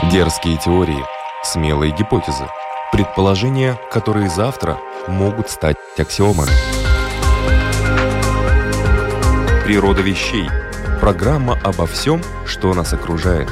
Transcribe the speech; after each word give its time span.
Дерзкие 0.00 0.56
теории, 0.56 1.04
смелые 1.44 1.94
гипотезы, 1.94 2.48
предположения, 2.92 3.78
которые 3.90 4.30
завтра 4.30 4.78
могут 5.06 5.50
стать 5.50 5.76
аксиомами. 5.98 6.50
Природа 9.66 10.00
вещей. 10.00 10.48
Программа 10.98 11.60
обо 11.62 11.86
всем, 11.86 12.22
что 12.46 12.72
нас 12.72 12.94
окружает. 12.94 13.50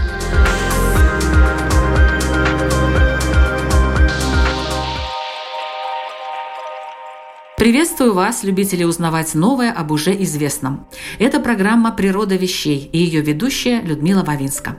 Приветствую 7.59 8.15
вас, 8.15 8.45
любители 8.45 8.85
узнавать 8.85 9.35
новое 9.35 9.71
об 9.71 9.91
уже 9.91 10.15
известном. 10.23 10.89
Это 11.19 11.39
программа 11.39 11.93
«Природа 11.93 12.37
вещей» 12.37 12.89
и 12.91 12.99
ее 12.99 13.21
ведущая 13.21 13.83
Людмила 13.83 14.25
Вавинска. 14.25 14.79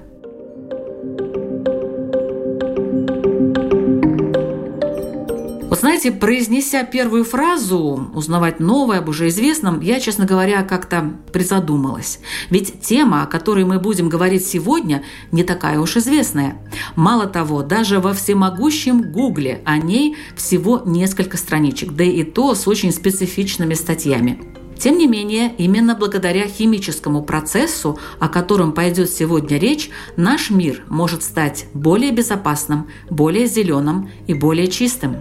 Знаете, 6.01 6.19
произнеся 6.19 6.83
первую 6.83 7.23
фразу 7.23 8.09
«узнавать 8.15 8.59
новое 8.59 8.99
об 8.99 9.09
уже 9.09 9.27
известном», 9.27 9.81
я, 9.81 9.99
честно 9.99 10.25
говоря, 10.25 10.63
как-то 10.63 11.13
призадумалась. 11.31 12.19
Ведь 12.49 12.81
тема, 12.81 13.21
о 13.21 13.27
которой 13.27 13.65
мы 13.65 13.77
будем 13.77 14.09
говорить 14.09 14.43
сегодня, 14.43 15.03
не 15.31 15.43
такая 15.43 15.79
уж 15.79 15.97
известная. 15.97 16.57
Мало 16.95 17.27
того, 17.27 17.61
даже 17.61 17.99
во 17.99 18.13
всемогущем 18.13 19.11
Гугле 19.11 19.61
о 19.63 19.77
ней 19.77 20.15
всего 20.35 20.81
несколько 20.83 21.37
страничек, 21.37 21.91
да 21.91 22.03
и 22.03 22.23
то 22.23 22.55
с 22.55 22.67
очень 22.67 22.91
специфичными 22.91 23.75
статьями. 23.75 24.41
Тем 24.79 24.97
не 24.97 25.05
менее, 25.05 25.53
именно 25.59 25.93
благодаря 25.93 26.47
химическому 26.47 27.21
процессу, 27.21 27.99
о 28.19 28.27
котором 28.27 28.71
пойдет 28.71 29.11
сегодня 29.11 29.59
речь, 29.59 29.91
наш 30.17 30.49
мир 30.49 30.83
может 30.89 31.21
стать 31.21 31.67
более 31.75 32.11
безопасным, 32.11 32.87
более 33.07 33.45
зеленым 33.45 34.09
и 34.25 34.33
более 34.33 34.67
чистым. 34.67 35.17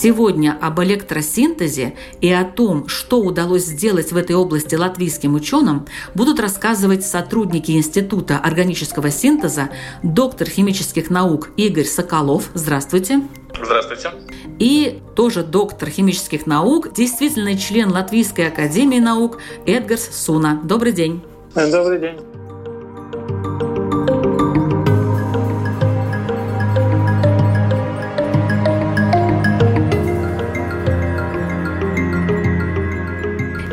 Сегодня 0.00 0.56
об 0.58 0.80
электросинтезе 0.80 1.94
и 2.22 2.32
о 2.32 2.44
том, 2.44 2.88
что 2.88 3.20
удалось 3.20 3.66
сделать 3.66 4.12
в 4.12 4.16
этой 4.16 4.34
области 4.34 4.74
латвийским 4.74 5.34
ученым, 5.34 5.86
будут 6.14 6.40
рассказывать 6.40 7.04
сотрудники 7.04 7.72
Института 7.72 8.38
органического 8.38 9.10
синтеза, 9.10 9.68
доктор 10.02 10.48
химических 10.48 11.10
наук 11.10 11.50
Игорь 11.58 11.84
Соколов. 11.84 12.48
Здравствуйте. 12.54 13.20
Здравствуйте. 13.62 14.12
И 14.58 15.02
тоже 15.14 15.42
доктор 15.42 15.90
химических 15.90 16.46
наук, 16.46 16.94
действительный 16.94 17.58
член 17.58 17.90
Латвийской 17.90 18.46
академии 18.46 19.00
наук 19.00 19.36
Эдгарс 19.66 20.08
Суна. 20.14 20.62
Добрый 20.64 20.92
день. 20.92 21.22
Добрый 21.54 22.00
день. 22.00 22.29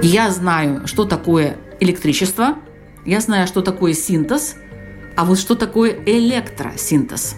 Я 0.10 0.32
знаю, 0.32 0.88
что 0.88 1.04
такое 1.04 1.58
электричество, 1.82 2.56
я 3.06 3.20
знаю, 3.20 3.46
что 3.46 3.62
такое 3.62 3.92
синтез, 3.92 4.56
а 5.18 5.26
вот 5.26 5.38
что 5.38 5.54
такое 5.54 5.98
электросинтез? 6.06 7.36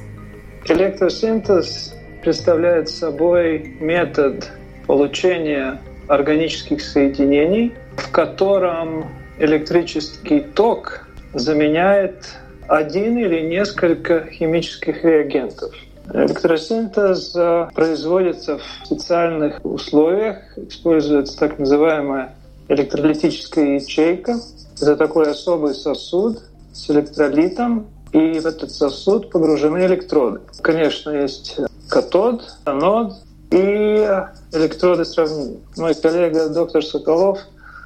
Электросинтез 0.65 1.95
представляет 2.21 2.87
собой 2.87 3.75
метод 3.79 4.51
получения 4.85 5.81
органических 6.07 6.81
соединений, 6.81 7.73
в 7.97 8.11
котором 8.11 9.09
электрический 9.39 10.41
ток 10.41 11.07
заменяет 11.33 12.37
один 12.67 13.17
или 13.17 13.39
несколько 13.39 14.27
химических 14.27 15.03
реагентов. 15.03 15.73
Электросинтез 16.13 17.35
э, 17.35 17.67
производится 17.73 18.59
в 18.59 18.85
специальных 18.85 19.59
условиях, 19.65 20.37
используется 20.55 21.35
так 21.39 21.57
называемая 21.57 22.35
электролитическая 22.69 23.75
ячейка. 23.75 24.39
Это 24.81 24.95
такой 24.95 25.31
особый 25.31 25.73
сосуд 25.73 26.39
с 26.71 26.89
электролитом, 26.89 27.87
и 28.13 28.39
в 28.39 28.45
этот 28.45 28.71
сосуд 28.71 29.29
погружены 29.29 29.85
электроды. 29.85 30.39
Конечно, 30.61 31.11
есть 31.11 31.57
катод, 31.89 32.43
анод 32.63 33.13
и 33.51 34.07
электроды 34.53 35.05
сравнения. 35.05 35.59
Мой 35.75 35.93
коллега 35.95 36.49
доктор 36.49 36.83
Соколов 36.83 37.39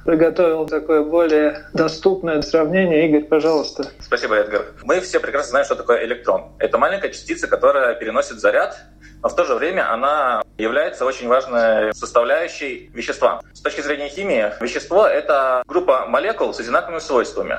приготовил 0.04 0.66
такое 0.66 1.02
более 1.02 1.66
доступное 1.72 2.42
сравнение. 2.42 3.08
Игорь, 3.08 3.24
пожалуйста. 3.24 3.86
Спасибо, 4.00 4.36
Эдгар. 4.36 4.66
Мы 4.82 5.00
все 5.00 5.18
прекрасно 5.18 5.50
знаем, 5.50 5.64
что 5.64 5.74
такое 5.76 6.04
электрон. 6.04 6.52
Это 6.58 6.78
маленькая 6.78 7.10
частица, 7.10 7.48
которая 7.48 7.94
переносит 7.94 8.38
заряд, 8.38 8.76
но 9.24 9.30
в 9.30 9.34
то 9.34 9.44
же 9.44 9.54
время 9.54 9.90
она 9.90 10.42
является 10.58 11.06
очень 11.06 11.28
важной 11.28 11.94
составляющей 11.94 12.90
вещества. 12.92 13.40
С 13.54 13.60
точки 13.60 13.80
зрения 13.80 14.10
химии, 14.10 14.52
вещество— 14.60 15.06
это 15.08 15.62
группа 15.66 16.04
молекул 16.06 16.52
с 16.52 16.60
одинаковыми 16.60 16.98
свойствами. 16.98 17.58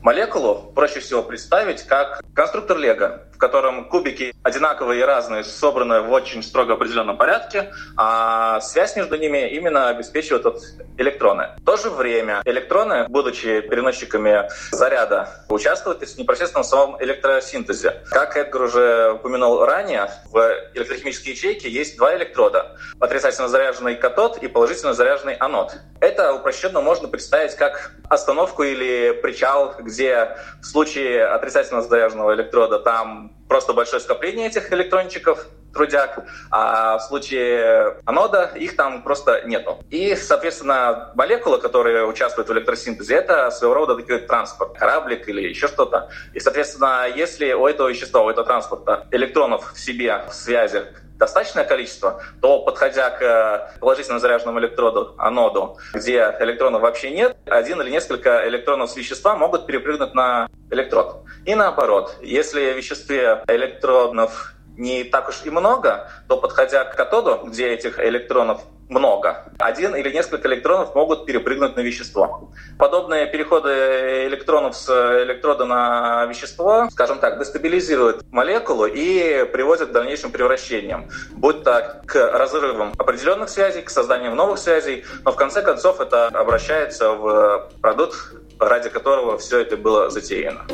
Молекулу 0.00 0.72
проще 0.74 1.00
всего 1.00 1.22
представить 1.22 1.82
как 1.82 2.22
конструктор 2.34 2.78
Лего, 2.78 3.24
котором 3.42 3.86
кубики 3.86 4.32
одинаковые 4.44 5.00
и 5.00 5.02
разные, 5.02 5.42
собраны 5.42 6.00
в 6.02 6.12
очень 6.12 6.44
строго 6.44 6.74
определенном 6.74 7.16
порядке, 7.16 7.72
а 7.96 8.60
связь 8.60 8.94
между 8.94 9.16
ними 9.16 9.50
именно 9.50 9.88
обеспечивает 9.88 10.44
вот 10.44 10.60
электроны. 10.96 11.48
В 11.58 11.64
то 11.64 11.76
же 11.76 11.90
время 11.90 12.42
электроны, 12.44 13.08
будучи 13.08 13.60
переносчиками 13.62 14.48
заряда, 14.70 15.44
участвуют 15.48 16.08
в 16.08 16.18
непосредственном 16.18 16.62
самом 16.62 17.02
электросинтезе. 17.02 18.02
Как 18.10 18.36
Эдгар 18.36 18.62
уже 18.62 19.12
упомянул 19.14 19.64
ранее, 19.64 20.08
в 20.30 20.38
электрохимической 20.74 21.32
ячейке 21.32 21.68
есть 21.68 21.96
два 21.96 22.14
электрода. 22.14 22.76
Отрицательно 23.00 23.48
заряженный 23.48 23.96
катод 23.96 24.38
и 24.38 24.46
положительно 24.46 24.94
заряженный 24.94 25.34
анод. 25.34 25.74
Это 25.98 26.32
упрощенно 26.32 26.80
можно 26.80 27.08
представить 27.08 27.56
как 27.56 27.90
остановку 28.08 28.62
или 28.62 29.10
причал, 29.20 29.74
где 29.80 30.36
в 30.60 30.64
случае 30.64 31.24
отрицательно 31.24 31.82
заряженного 31.82 32.34
электрода 32.34 32.78
там 32.78 33.31
просто 33.48 33.72
большое 33.72 34.00
скопление 34.00 34.48
этих 34.48 34.72
электрончиков, 34.72 35.46
трудяк, 35.72 36.24
а 36.50 36.98
в 36.98 37.02
случае 37.02 37.96
анода 38.04 38.52
их 38.54 38.76
там 38.76 39.02
просто 39.02 39.42
нету. 39.46 39.78
И, 39.90 40.14
соответственно, 40.16 41.12
молекула, 41.14 41.58
которая 41.58 42.04
участвует 42.04 42.48
в 42.48 42.52
электросинтезе, 42.52 43.16
это 43.16 43.50
своего 43.50 43.74
рода 43.74 43.96
такой 43.96 44.20
транспорт, 44.20 44.76
кораблик 44.78 45.28
или 45.28 45.48
еще 45.48 45.68
что-то. 45.68 46.10
И, 46.34 46.40
соответственно, 46.40 47.06
если 47.14 47.52
у 47.52 47.66
этого 47.66 47.88
вещества, 47.88 48.22
у 48.22 48.30
этого 48.30 48.46
транспорта 48.46 49.06
электронов 49.10 49.72
в 49.72 49.78
себе 49.78 50.24
в 50.28 50.34
связи 50.34 50.82
достаточное 51.22 51.64
количество, 51.64 52.20
то, 52.40 52.58
подходя 52.64 53.10
к 53.10 53.22
э, 53.22 53.78
положительно 53.78 54.18
заряженному 54.18 54.58
электроду, 54.58 55.14
аноду, 55.18 55.76
где 55.94 56.34
электронов 56.40 56.82
вообще 56.82 57.10
нет, 57.10 57.36
один 57.46 57.80
или 57.80 57.90
несколько 57.90 58.48
электронов 58.48 58.90
с 58.90 58.96
вещества 58.96 59.36
могут 59.36 59.66
перепрыгнуть 59.66 60.14
на 60.14 60.48
электрод. 60.70 61.22
И 61.44 61.54
наоборот, 61.54 62.16
если 62.22 62.72
в 62.72 62.76
веществе 62.76 63.44
электронов 63.46 64.52
не 64.76 65.04
так 65.04 65.28
уж 65.28 65.42
и 65.44 65.50
много, 65.50 66.10
то 66.28 66.38
подходя 66.38 66.84
к 66.84 66.96
катоду, 66.96 67.42
где 67.44 67.68
этих 67.68 68.00
электронов 68.00 68.62
много, 68.92 69.44
один 69.58 69.96
или 69.96 70.10
несколько 70.12 70.48
электронов 70.48 70.94
могут 70.94 71.26
перепрыгнуть 71.26 71.76
на 71.76 71.80
вещество. 71.80 72.50
Подобные 72.78 73.26
переходы 73.26 74.26
электронов 74.26 74.76
с 74.76 74.88
электрода 75.24 75.64
на 75.64 76.26
вещество, 76.26 76.88
скажем 76.90 77.18
так, 77.18 77.38
дестабилизируют 77.38 78.24
молекулу 78.30 78.86
и 78.86 79.44
приводят 79.44 79.90
к 79.90 79.92
дальнейшим 79.92 80.30
превращениям, 80.30 81.08
будь 81.32 81.64
то 81.64 82.02
к 82.06 82.14
разрывам 82.32 82.92
определенных 82.98 83.48
связей, 83.48 83.82
к 83.82 83.90
созданию 83.90 84.34
новых 84.34 84.58
связей, 84.58 85.04
но 85.24 85.32
в 85.32 85.36
конце 85.36 85.62
концов 85.62 86.00
это 86.00 86.26
обращается 86.26 87.12
в 87.12 87.70
продукт, 87.80 88.16
ради 88.58 88.88
которого 88.90 89.38
все 89.38 89.60
это 89.60 89.76
было 89.76 90.10
затеяно. 90.10 90.66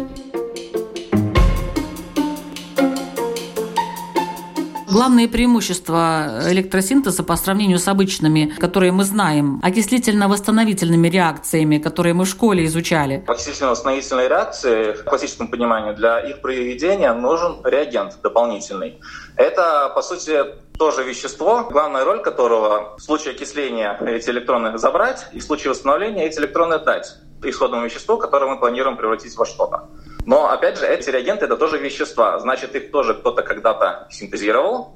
Главные 4.91 5.29
преимущества 5.29 6.41
электросинтеза 6.49 7.23
по 7.23 7.37
сравнению 7.37 7.79
с 7.79 7.89
обычными, 7.89 8.55
которые 8.59 8.91
мы 8.91 9.05
знаем, 9.05 9.61
окислительно-восстановительными 9.63 11.09
реакциями, 11.09 11.77
которые 11.77 12.15
мы 12.15 12.25
в 12.25 12.29
школе 12.29 12.65
изучали. 12.65 13.23
Окислительно-восстановительные 13.27 14.29
реакции, 14.29 14.93
в 14.93 15.05
классическом 15.05 15.49
понимании, 15.49 15.93
для 15.93 16.21
их 16.21 16.41
проведения 16.41 17.13
нужен 17.13 17.61
реагент 17.65 18.17
дополнительный. 18.23 18.99
Это, 19.37 19.93
по 19.95 20.01
сути, 20.01 20.43
тоже 20.79 21.05
вещество, 21.05 21.69
главная 21.71 22.07
роль 22.07 22.23
которого 22.23 22.97
в 22.97 23.03
случае 23.03 23.35
окисления 23.35 23.99
эти 24.01 24.31
электроны 24.31 24.79
забрать 24.79 25.27
и 25.33 25.41
в 25.41 25.43
случае 25.43 25.71
восстановления 25.71 26.25
эти 26.25 26.39
электроны 26.39 26.79
дать 26.79 27.15
исходному 27.43 27.85
веществу, 27.85 28.17
которое 28.17 28.51
мы 28.51 28.59
планируем 28.59 28.97
превратить 28.97 29.37
во 29.37 29.45
что-то. 29.45 29.89
Но, 30.29 30.51
опять 30.51 30.79
же, 30.79 30.87
эти 30.87 31.09
реагенты— 31.09 31.45
это 31.47 31.57
тоже 31.57 31.79
вещества. 31.79 32.39
Значит, 32.39 32.75
их 32.75 32.91
тоже 32.91 33.15
кто-то 33.15 33.41
когда-то 33.41 34.09
синтезировал, 34.11 34.93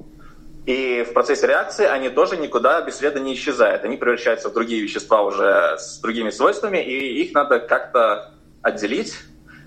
и 0.67 1.03
в 1.09 1.13
процессе 1.13 1.47
реакции 1.47 1.87
они 1.87 2.09
тоже 2.09 2.37
никуда 2.37 2.79
бесследно 2.81 3.17
не 3.17 3.33
исчезают. 3.33 3.83
Они 3.83 3.97
превращаются 3.97 4.49
в 4.49 4.53
другие 4.53 4.83
вещества 4.83 5.23
уже 5.23 5.75
с 5.79 5.97
другими 6.01 6.29
свойствами, 6.29 6.77
и 6.77 7.23
их 7.23 7.33
надо 7.33 7.57
как-то 7.57 8.29
отделить 8.61 9.15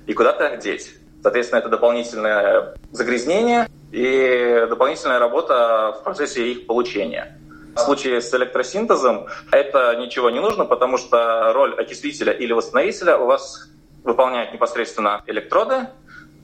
и 0.06 0.12
куда-то 0.12 0.56
деть. 0.56 0.94
Соответственно, 1.20 1.58
это 1.58 1.68
дополнительное 1.68 2.76
загрязнение 2.92 3.68
и 3.90 4.66
дополнительная 4.70 5.18
работа 5.18 5.96
в 5.98 6.04
процессе 6.04 6.46
их 6.46 6.66
получения. 6.66 7.40
В 7.74 7.80
случае 7.80 8.20
с 8.20 8.32
электросинтезом 8.32 9.26
это 9.50 9.96
ничего 9.96 10.30
не 10.30 10.38
нужно, 10.38 10.64
потому 10.64 10.96
что 10.96 11.52
роль 11.52 11.74
окислителя 11.74 12.32
или 12.32 12.52
восстановителя 12.52 13.18
у 13.18 13.26
вас 13.26 13.68
выполняют 14.06 14.52
непосредственно 14.52 15.22
электроды, 15.26 15.88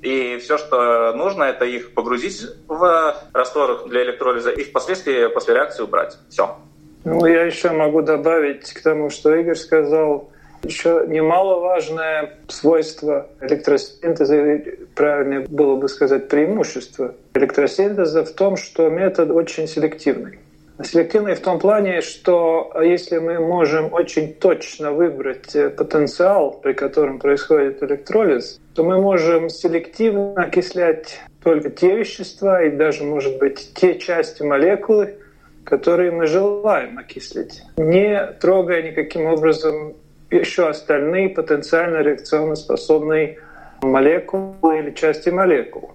и 0.02 0.38
все, 0.38 0.58
что 0.58 1.12
нужно, 1.14 1.44
это 1.44 1.64
их 1.64 1.94
погрузить 1.94 2.44
в 2.66 3.14
раствор 3.32 3.88
для 3.88 4.02
электролиза 4.02 4.50
и 4.50 4.64
впоследствии 4.64 5.28
после 5.28 5.54
реакции 5.54 5.84
убрать. 5.84 6.18
Все. 6.28 6.56
Ну, 7.04 7.24
я 7.24 7.44
еще 7.44 7.70
могу 7.70 8.02
добавить 8.02 8.72
к 8.72 8.82
тому, 8.82 9.10
что 9.10 9.34
Игорь 9.34 9.54
сказал, 9.54 10.28
еще 10.64 11.04
немаловажное 11.08 12.38
свойство 12.48 13.28
электросинтеза, 13.40 14.62
правильнее 14.94 15.40
было 15.40 15.76
бы 15.76 15.88
сказать 15.88 16.28
преимущество 16.28 17.14
электросинтеза 17.34 18.24
в 18.24 18.30
том, 18.32 18.56
что 18.56 18.88
метод 18.88 19.30
очень 19.30 19.66
селективный. 19.66 20.38
Селективный 20.82 21.34
в 21.34 21.40
том 21.40 21.58
плане, 21.58 22.00
что 22.00 22.72
если 22.82 23.18
мы 23.18 23.38
можем 23.38 23.92
очень 23.92 24.32
точно 24.32 24.92
выбрать 24.92 25.54
э, 25.54 25.68
потенциал, 25.68 26.58
при 26.62 26.72
котором 26.72 27.18
происходит 27.18 27.82
электролиз, 27.82 28.58
то 28.74 28.82
мы 28.82 29.00
можем 29.00 29.50
селективно 29.50 30.32
окислять 30.34 31.20
только 31.44 31.70
те 31.70 31.96
вещества 31.96 32.62
и 32.62 32.70
даже, 32.70 33.04
может 33.04 33.38
быть, 33.38 33.72
те 33.74 33.98
части 33.98 34.42
молекулы, 34.42 35.16
которые 35.64 36.10
мы 36.10 36.26
желаем 36.26 36.98
окислить, 36.98 37.62
не 37.76 38.26
трогая 38.40 38.82
никаким 38.82 39.26
образом 39.26 39.94
еще 40.30 40.68
остальные 40.68 41.28
потенциально 41.28 41.98
реакционно 41.98 42.54
способные 42.54 43.38
молекулы 43.82 44.78
или 44.78 44.90
части 44.92 45.28
молекул. 45.28 45.92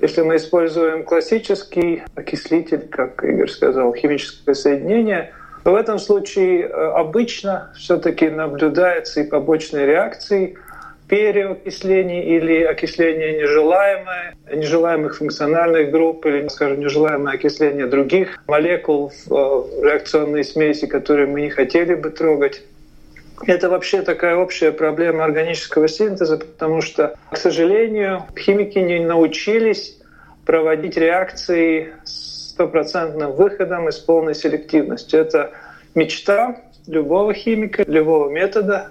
Если 0.00 0.22
мы 0.22 0.36
используем 0.36 1.04
классический 1.04 2.02
окислитель, 2.14 2.88
как 2.88 3.22
Игорь 3.22 3.50
сказал, 3.50 3.94
химическое 3.94 4.54
соединение, 4.54 5.32
то 5.62 5.72
в 5.72 5.74
этом 5.74 5.98
случае 5.98 6.62
э, 6.62 6.68
обычно 6.68 7.70
все-таки 7.76 8.30
наблюдается 8.30 9.20
и 9.20 9.28
побочные 9.28 9.84
реакции 9.86 10.56
переокисление 11.06 12.24
или 12.36 12.62
окисление 12.62 13.36
нежелаемое, 13.36 14.36
нежелаемых 14.54 15.16
функциональных 15.18 15.90
групп 15.90 16.24
или, 16.24 16.46
скажем, 16.46 16.78
нежелаемое 16.78 17.34
окисление 17.34 17.86
других 17.86 18.38
молекул 18.46 19.12
в 19.26 19.32
э, 19.34 19.86
реакционной 19.90 20.44
смеси, 20.44 20.86
которые 20.86 21.26
мы 21.26 21.42
не 21.42 21.50
хотели 21.50 21.94
бы 21.94 22.10
трогать. 22.10 22.62
Это 23.46 23.70
вообще 23.70 24.02
такая 24.02 24.36
общая 24.36 24.70
проблема 24.70 25.24
органического 25.24 25.88
синтеза, 25.88 26.36
потому 26.36 26.82
что, 26.82 27.16
к 27.30 27.36
сожалению, 27.36 28.24
химики 28.38 28.78
не 28.78 29.00
научились 29.00 29.98
проводить 30.44 30.96
реакции 30.96 31.94
с 32.04 32.50
стопроцентным 32.50 33.32
выходом 33.32 33.88
и 33.88 33.92
с 33.92 33.98
полной 33.98 34.34
селективностью. 34.34 35.20
Это 35.20 35.52
мечта 35.94 36.56
любого 36.86 37.32
химика, 37.32 37.84
любого 37.86 38.28
метода. 38.28 38.90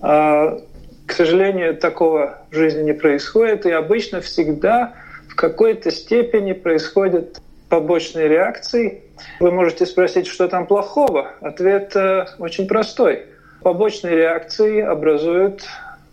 А, 0.00 0.58
к 1.06 1.12
сожалению, 1.12 1.76
такого 1.76 2.38
в 2.50 2.54
жизни 2.54 2.82
не 2.82 2.94
происходит, 2.94 3.66
и 3.66 3.70
обычно 3.70 4.22
всегда 4.22 4.94
в 5.28 5.34
какой-то 5.34 5.90
степени 5.90 6.54
происходят 6.54 7.40
побочные 7.68 8.28
реакции. 8.28 9.02
Вы 9.40 9.50
можете 9.50 9.84
спросить, 9.84 10.26
что 10.26 10.48
там 10.48 10.66
плохого? 10.66 11.32
Ответ 11.40 11.94
э, 11.96 12.26
очень 12.38 12.66
простой– 12.66 13.26
побочные 13.64 14.14
реакции 14.14 14.80
образуют 14.80 15.62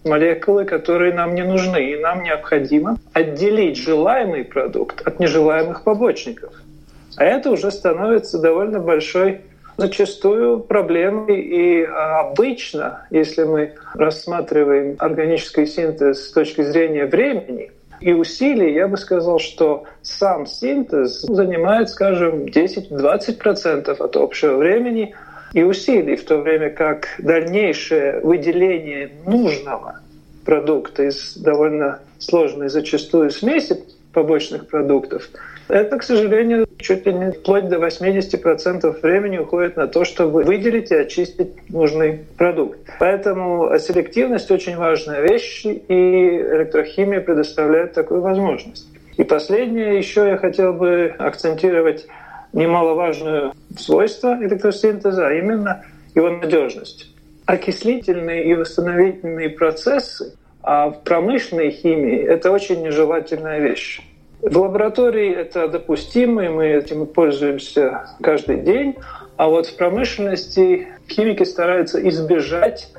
молекулы, 0.04 0.66
которые 0.66 1.14
нам 1.14 1.36
не 1.36 1.44
нужны, 1.44 1.92
и 1.92 1.98
нам 1.98 2.24
необходимо 2.24 2.98
отделить 3.14 3.78
желаемый 3.78 4.44
продукт 4.44 5.06
от 5.06 5.20
нежелаемых 5.20 5.84
побочников. 5.84 6.54
А 7.18 7.26
это 7.26 7.52
уже 7.52 7.70
становится 7.70 8.40
довольно 8.40 8.80
большой 8.80 9.42
зачастую 9.78 10.62
проблемой. 10.62 11.42
И 11.42 11.84
а, 11.84 12.22
обычно, 12.22 13.06
если 13.12 13.44
мы 13.44 13.74
рассматриваем 13.94 14.96
органический 14.98 15.68
синтез 15.68 16.30
с 16.30 16.32
точки 16.32 16.64
зрения 16.64 17.06
времени 17.06 17.72
и 18.00 18.14
усилий, 18.14 18.74
я 18.74 18.88
бы 18.88 18.98
сказал, 18.98 19.40
что 19.40 19.84
сам 20.02 20.48
синтез 20.48 21.22
занимает, 21.22 21.90
скажем, 21.90 22.46
10-20% 22.46 23.90
от 23.90 24.16
общего 24.16 24.56
времени– 24.56 25.14
и 25.54 25.64
усилий, 25.64 26.16
в 26.16 26.26
то 26.26 26.38
время 26.38 26.70
как 26.70 27.08
дальнейшее 27.20 28.20
выделение 28.22 29.12
нужного 29.26 30.00
продукта 30.46 31.04
из 31.04 31.38
довольно 31.38 32.00
сложной 32.20 32.70
зачастую 32.70 33.32
смеси 33.32 33.84
побочных 34.14 34.68
продуктов, 34.68 35.30
это, 35.68 35.98
к 35.98 36.04
сожалению, 36.04 36.68
чуть 36.80 37.06
ли 37.06 37.14
не 37.14 37.32
вплоть 37.32 37.70
до 37.70 37.78
80% 37.78 39.02
времени 39.02 39.38
уходит 39.38 39.78
на 39.78 39.88
то, 39.88 40.04
чтобы 40.04 40.44
выделить 40.44 40.92
и 40.92 40.96
очистить 40.96 41.70
нужный 41.70 42.20
продукт. 42.38 42.80
Поэтому 43.00 43.72
селективность 43.80 44.52
очень 44.52 44.76
важная 44.76 45.22
вещь, 45.22 45.66
и 45.66 45.82
электрохимия 45.88 47.22
предоставляет 47.22 47.94
такую 47.94 48.22
возможность. 48.22 48.86
И 49.16 49.24
последнее 49.24 49.98
еще 49.98 50.28
я 50.28 50.38
хотел 50.38 50.74
бы 50.74 51.14
акцентировать 51.18 52.08
немаловажное 52.54 53.54
свойство 53.78 54.38
электросинтеза, 54.42 55.28
а 55.28 55.34
именно 55.34 55.86
его 56.16 56.30
надежность. 56.30 57.08
Окислительные 57.46 58.46
и 58.46 58.54
восстановительные 58.54 59.50
процессы 59.50 60.36
а 60.64 60.90
в 60.90 61.04
промышленной 61.04 61.72
химии 61.72 62.20
это 62.24 62.52
очень 62.52 62.82
нежелательная 62.84 63.60
вещь. 63.60 64.02
В 64.42 64.58
лаборатории 64.58 65.34
это 65.34 65.68
допустимо, 65.68 66.46
и 66.46 66.50
мы 66.50 66.68
этим 66.68 67.06
пользуемся 67.06 68.06
каждый 68.22 68.62
день. 68.62 68.96
А 69.38 69.48
вот 69.48 69.68
в 69.68 69.76
промышленности 69.76 70.88
химики 71.10 71.44
стараются 71.44 72.08
избежать 72.10 72.92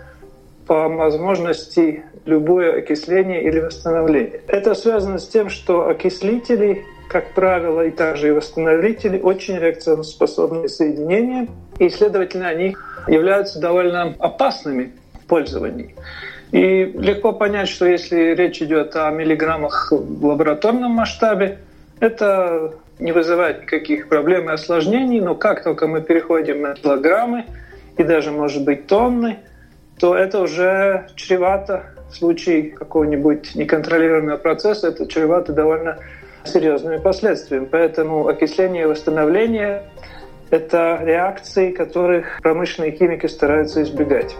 по 0.66 0.88
возможности 0.88 2.04
любое 2.24 2.78
окисление 2.78 3.42
или 3.42 3.60
восстановление. 3.60 4.40
Это 4.48 4.74
связано 4.74 5.18
с 5.18 5.28
тем, 5.28 5.48
что 5.48 5.88
окислители 5.88 6.84
как 7.12 7.34
правило, 7.34 7.82
и 7.82 7.90
также 7.90 8.28
и 8.28 8.30
восстановители 8.30 9.20
очень 9.20 9.58
реакционоспособные 9.58 10.68
соединения, 10.68 11.46
и, 11.78 11.90
следовательно, 11.90 12.48
они 12.48 12.74
являются 13.06 13.60
довольно 13.60 14.14
опасными 14.18 14.92
в 15.22 15.26
пользовании. 15.26 15.94
И 16.52 16.84
легко 16.84 17.32
понять, 17.32 17.68
что 17.68 17.84
если 17.86 18.34
речь 18.34 18.62
идет 18.62 18.96
о 18.96 19.10
миллиграммах 19.10 19.92
в 19.92 20.24
лабораторном 20.24 20.92
масштабе, 20.92 21.58
это 22.00 22.72
не 22.98 23.12
вызывает 23.12 23.62
никаких 23.62 24.08
проблем 24.08 24.48
и 24.48 24.52
осложнений, 24.54 25.20
но 25.20 25.34
как 25.34 25.62
только 25.62 25.86
мы 25.86 26.00
переходим 26.00 26.62
на 26.62 26.74
килограммы 26.74 27.44
и 27.98 28.02
даже, 28.04 28.30
может 28.30 28.64
быть, 28.64 28.86
тонны, 28.86 29.38
то 29.98 30.16
это 30.16 30.40
уже 30.40 31.08
чревато 31.14 31.91
в 32.12 32.16
случае 32.16 32.70
какого-нибудь 32.70 33.54
неконтролируемого 33.54 34.36
процесса, 34.36 34.88
это 34.88 35.06
чревато 35.06 35.52
довольно 35.52 35.98
серьезными 36.44 36.98
последствиями. 36.98 37.64
Поэтому 37.64 38.28
окисление 38.28 38.82
и 38.82 38.86
восстановление– 38.86 39.84
это 40.50 41.00
реакции, 41.02 41.72
которых 41.72 42.40
промышленные 42.42 42.92
химики 42.92 43.26
стараются 43.26 43.82
избегать. 43.82 44.36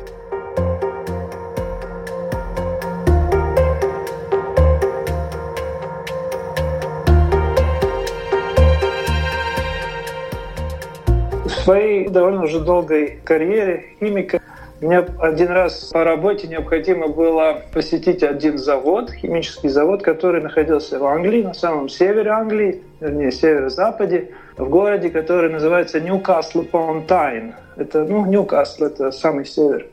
В 11.44 11.64
своей 11.64 12.08
довольно 12.08 12.42
уже 12.42 12.60
долгой 12.60 13.20
карьере 13.24 13.84
химика 13.98 14.42
мне 14.82 14.98
один 14.98 15.48
раз 15.48 15.90
по 15.92 16.02
работе 16.02 16.48
необходимо 16.48 17.06
было 17.06 17.62
посетить 17.72 18.24
один 18.24 18.58
завод, 18.58 19.12
химический 19.12 19.68
завод, 19.68 20.02
который 20.02 20.42
находился 20.42 20.98
в 20.98 21.06
Англии, 21.06 21.44
на 21.44 21.54
самом 21.54 21.88
севере 21.88 22.30
Англии, 22.30 22.82
вернее, 23.00 23.30
северо-западе, 23.30 24.32
в 24.56 24.68
городе, 24.68 25.08
который 25.10 25.50
называется 25.50 26.00
Ньюкасл 26.00 26.64
Паунтайн. 26.64 27.54
Это, 27.76 28.02
ну, 28.04 28.26
Ньюкасл, 28.26 28.84
это 28.84 29.12
самый 29.12 29.44
север. 29.44 29.86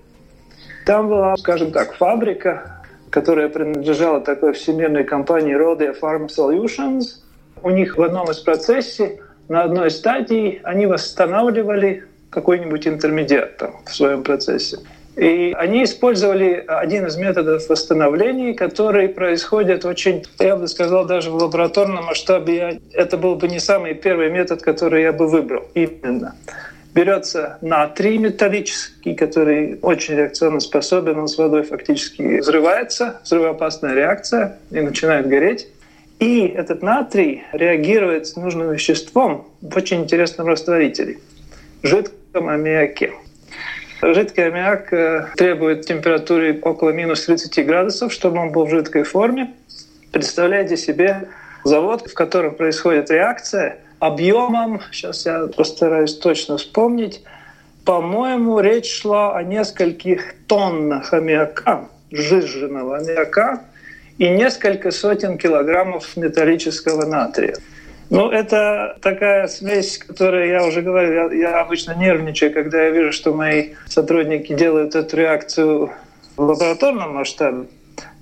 Там 0.87 1.07
была, 1.07 1.37
скажем 1.37 1.71
так, 1.71 1.93
фабрика, 1.93 2.81
которая 3.11 3.47
принадлежала 3.47 4.21
такой 4.21 4.53
всемирной 4.53 5.03
компании 5.03 5.55
Rhodia 5.55 5.95
Pharma 5.99 6.27
Solutions. 6.27 7.21
У 7.61 7.69
них 7.69 7.95
в 7.95 8.01
одном 8.01 8.31
из 8.31 8.39
процессов 8.39 9.11
на 9.49 9.61
одной 9.63 9.91
стадии 9.91 10.61
они 10.63 10.87
восстанавливали 10.87 12.05
какой-нибудь 12.29 12.87
интермедиат 12.87 13.57
там, 13.57 13.75
в 13.85 13.93
своем 13.93 14.23
процессе. 14.23 14.79
И 15.19 15.53
они 15.57 15.83
использовали 15.83 16.63
один 16.65 17.05
из 17.05 17.17
методов 17.17 17.67
восстановления, 17.67 18.53
который 18.53 19.09
происходит 19.09 19.83
очень, 19.83 20.23
я 20.39 20.55
бы 20.55 20.67
сказал, 20.69 21.05
даже 21.05 21.29
в 21.29 21.35
лабораторном 21.35 22.05
масштабе. 22.05 22.79
Это 22.93 23.17
был 23.17 23.35
бы 23.35 23.49
не 23.49 23.59
самый 23.59 23.95
первый 23.95 24.29
метод, 24.29 24.61
который 24.61 25.01
я 25.01 25.11
бы 25.11 25.27
выбрал 25.27 25.63
именно. 25.73 26.35
берется 26.95 27.57
натрий 27.61 28.17
металлический, 28.17 29.13
который 29.13 29.77
очень 29.81 30.15
реакционно 30.15 30.61
способен, 30.61 31.19
он 31.19 31.27
с 31.27 31.37
водой 31.37 31.63
фактически 31.63 32.39
взрывается, 32.39 33.19
взрывоопасная 33.23 33.95
реакция 33.95 34.57
и 34.71 34.79
начинает 34.79 35.27
гореть. 35.27 35.67
И 36.19 36.47
этот 36.47 36.81
натрий 36.81 37.43
реагирует 37.51 38.27
с 38.27 38.37
нужным 38.37 38.71
веществом 38.71 39.47
в 39.61 39.75
очень 39.75 40.03
интересном 40.03 40.47
растворителе– 40.47 41.17
жидком 41.83 42.49
аммиаке. 42.49 43.13
Жидкий 44.01 44.47
аммиак 44.47 44.93
э, 44.93 45.27
требует 45.35 45.85
температуры 45.85 46.59
около 46.61 46.91
минус 46.91 47.25
30 47.25 47.65
градусов, 47.65 48.13
чтобы 48.13 48.39
он 48.39 48.51
был 48.51 48.65
в 48.65 48.69
жидкой 48.69 49.03
форме. 49.03 49.53
Представляете 50.11 50.77
себе 50.77 51.27
завод, 51.63 52.09
в 52.09 52.13
котором 52.13 52.55
происходит 52.55 53.11
реакция– 53.11 53.79
объемом, 53.99 54.81
сейчас 54.91 55.25
я 55.25 55.47
постараюсь 55.47 56.17
точно 56.17 56.57
вспомнить, 56.57 57.21
по-моему, 57.85 58.59
речь 58.59 59.01
шла 59.01 59.35
о 59.35 59.43
нескольких 59.43 60.35
тоннах 60.47 61.13
аммиака, 61.13 61.89
сжиженного 62.11 62.97
аммиака, 62.97 63.63
и 64.17 64.29
несколько 64.29 64.91
сотен 64.91 65.37
килограммов 65.37 66.17
металлического 66.17 67.05
натрия. 67.05 67.55
Ну, 68.09 68.29
это 68.31 68.97
такая 69.01 69.47
смесь, 69.47 69.99
которая, 69.99 70.47
я 70.47 70.65
уже 70.65 70.81
говорю, 70.81 71.13
я, 71.13 71.49
я 71.49 71.61
обычно 71.61 71.93
нервничаю, 71.93 72.51
когда 72.51 72.83
я 72.83 72.89
вижу, 72.89 73.11
что 73.11 73.33
мои 73.33 73.73
сотрудники 73.87 74.53
делают 74.53 74.95
эту 74.95 75.17
реакцию 75.17 75.91
в 76.35 76.41
лабораторном 76.41 77.13
масштабе, 77.13 77.67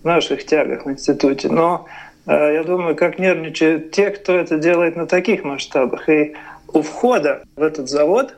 в 0.02 0.06
наших 0.06 0.46
тягах 0.46 0.86
в 0.86 0.92
институте. 0.92 1.48
Но 1.50 1.88
Э, 2.28 2.54
я 2.54 2.64
думаю, 2.64 2.96
как 2.96 3.18
нервничают 3.18 3.92
те, 3.92 4.12
кто 4.12 4.34
это 4.36 4.58
делает 4.58 4.96
на 4.96 5.08
таких 5.08 5.44
масштабах. 5.44 6.08
И 6.10 6.36
у 6.68 6.82
входа 6.82 7.44
в 7.56 7.64
этот 7.64 7.90
завод 7.90 8.36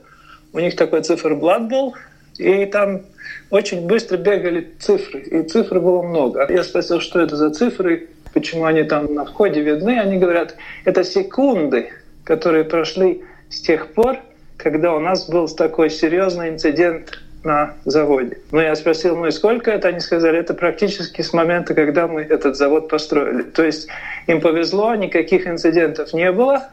у 0.53 0.59
них 0.59 0.75
такой 0.75 1.01
циферблат 1.01 1.67
был, 1.67 1.95
и 2.37 2.65
там 2.65 3.01
очень 3.49 3.85
быстро 3.87 4.17
бегали 4.17 4.73
цифры, 4.79 5.19
и 5.19 5.43
цифр 5.43 5.79
было 5.79 6.03
много. 6.03 6.47
Я 6.49 6.63
спросил, 6.63 7.01
что 7.01 7.19
это 7.19 7.35
за 7.35 7.49
цифры, 7.49 8.09
почему 8.33 8.65
они 8.65 8.83
там 8.83 9.13
на 9.13 9.25
входе 9.25 9.61
видны. 9.61 9.99
Они 9.99 10.17
говорят, 10.17 10.55
это 10.85 11.03
секунды, 11.03 11.89
которые 12.23 12.63
прошли 12.63 13.23
с 13.49 13.61
тех 13.61 13.93
пор, 13.93 14.17
когда 14.57 14.93
у 14.95 14.99
нас 14.99 15.27
был 15.29 15.47
такой 15.47 15.89
серьезный 15.89 16.49
инцидент 16.49 17.19
на 17.43 17.75
заводе. 17.85 18.37
Но 18.51 18.61
я 18.61 18.75
спросил, 18.75 19.15
ну 19.15 19.27
и 19.27 19.31
сколько 19.31 19.71
это? 19.71 19.87
Они 19.87 19.99
сказали, 19.99 20.37
это 20.37 20.53
практически 20.53 21.21
с 21.21 21.33
момента, 21.33 21.73
когда 21.73 22.07
мы 22.07 22.21
этот 22.21 22.57
завод 22.57 22.89
построили. 22.89 23.43
То 23.43 23.63
есть 23.63 23.87
им 24.27 24.41
повезло, 24.41 24.93
никаких 24.95 25.47
инцидентов 25.47 26.13
не 26.13 26.31
было, 26.31 26.69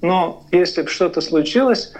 но 0.00 0.44
если 0.52 0.82
бы 0.82 0.88
что-то 0.88 1.20
случилось, 1.20 1.92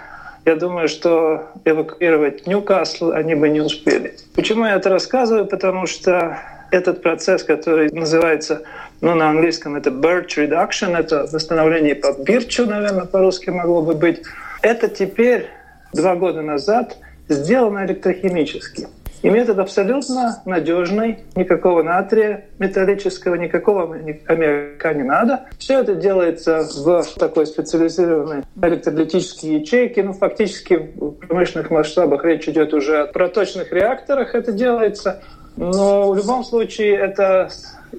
я 0.45 0.55
думаю, 0.55 0.87
что 0.87 1.49
эвакуировать 1.65 2.47
Ньюкасл 2.47 3.11
они 3.11 3.35
бы 3.35 3.49
не 3.49 3.59
успели. 3.59 4.15
Почему 4.33 4.65
я 4.65 4.75
это 4.75 4.89
рассказываю? 4.89 5.45
Потому 5.45 5.85
что 5.87 6.39
этот 6.71 7.01
процесс, 7.01 7.43
который 7.43 7.91
называется, 7.91 8.61
ну, 9.01 9.15
на 9.15 9.29
английском 9.29 9.75
это 9.75 9.89
birch 9.89 10.37
reduction, 10.37 10.97
это 10.97 11.27
восстановление 11.31 11.95
по 11.95 12.13
бирчу, 12.13 12.65
наверное, 12.65 13.05
по-русски 13.05 13.49
могло 13.49 13.81
бы 13.81 13.93
быть, 13.93 14.23
это 14.61 14.87
теперь, 14.87 15.47
два 15.93 16.15
года 16.15 16.41
назад, 16.41 16.97
сделано 17.29 17.85
электрохимически. 17.85 18.87
И 19.23 19.29
метод 19.29 19.57
абсолютно 19.59 20.41
надежный, 20.45 21.19
никакого 21.35 21.81
натрия 21.81 22.45
металлического, 22.59 23.35
никакого 23.35 23.95
аммиака 24.27 24.93
не 24.93 25.03
надо. 25.03 25.45
Все 25.57 25.79
это 25.81 25.95
делается 25.95 26.63
в 26.63 27.03
такой 27.17 27.47
специализированной 27.47 28.43
электролитической 28.61 29.59
ячейке. 29.59 30.03
Ну, 30.03 30.13
фактически 30.13 30.75
в 30.75 31.11
промышленных 31.13 31.71
масштабах 31.71 32.23
речь 32.25 32.47
идет 32.47 32.73
уже 32.75 33.01
о 33.01 33.07
проточных 33.07 33.73
реакторах 33.73 34.35
это 34.35 34.51
делается. 34.51 35.23
Но 35.55 36.11
в 36.11 36.15
любом 36.15 36.43
случае 36.43 36.95
это 36.97 37.49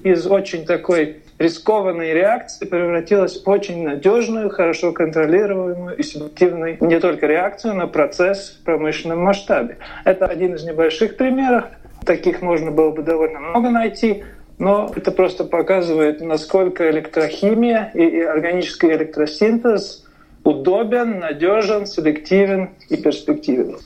из 0.03 0.27
очень 0.27 0.65
такой 0.65 1.21
рискованной 1.39 2.13
реакции 2.13 2.65
превратилась 2.65 3.41
в 3.41 3.49
очень 3.49 3.83
надежную, 3.83 4.49
хорошо 4.49 4.91
контролируемую 4.91 5.95
и 5.95 6.01
эффективную 6.01 6.77
не 6.81 6.99
только 6.99 7.25
реакцию 7.27 7.75
на 7.75 7.87
процесс 7.87 8.59
в 8.59 8.65
промышленном 8.65 9.19
масштабе. 9.19 9.77
Это 10.03 10.25
один 10.25 10.55
из 10.55 10.63
небольших 10.63 11.17
примеров. 11.17 11.65
Таких 12.05 12.41
можно 12.41 12.71
было 12.71 12.91
бы 12.91 13.01
довольно 13.03 13.39
много 13.39 13.69
найти. 13.69 14.23
Но 14.57 14.91
это 14.93 15.11
просто 15.11 15.45
показывает, 15.45 16.19
насколько 16.19 16.89
электрохимия 16.89 17.91
и 17.93 18.19
органический 18.19 18.93
электросинтез 18.93 20.05
удобен, 20.43 21.19
надежен, 21.19 21.85
селективен 21.85 22.71
и 22.89 22.97
перспективен. 22.97 23.77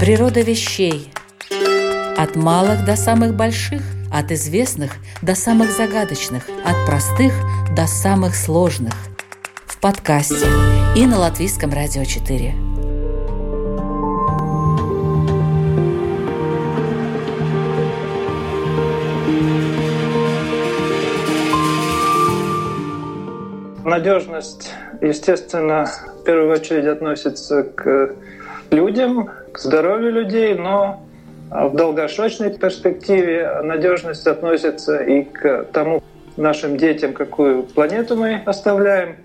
Природа 0.00 0.40
вещей. 0.40 1.10
От 2.16 2.34
малых 2.34 2.86
до 2.86 2.96
самых 2.96 3.34
больших– 3.34 3.82
от 4.10 4.32
известных 4.32 4.92
до 5.22 5.34
самых 5.34 5.70
загадочных, 5.70 6.44
от 6.64 6.86
простых 6.86 7.32
до 7.74 7.86
самых 7.86 8.34
сложных. 8.34 8.94
В 9.66 9.80
подкасте 9.80 10.46
и 10.96 11.06
на 11.06 11.18
Латвийском 11.18 11.72
радио 11.72 12.04
4. 12.04 12.54
Надежность, 23.84 24.72
естественно, 25.00 25.86
в 26.20 26.24
первую 26.24 26.52
очередь 26.52 26.86
относится 26.86 27.62
к 27.62 28.14
людям, 28.70 29.30
к 29.52 29.58
здоровью 29.58 30.12
людей, 30.12 30.54
но 30.54 31.02
в 31.50 31.74
долгосрочной 31.74 32.56
перспективе 32.56 33.60
надежность 33.62 34.26
относится 34.26 34.98
и 34.98 35.24
к 35.24 35.64
тому 35.72 36.02
нашим 36.36 36.76
детям, 36.76 37.12
какую 37.12 37.64
планету 37.64 38.16
мы 38.16 38.42
оставляем. 38.46 39.16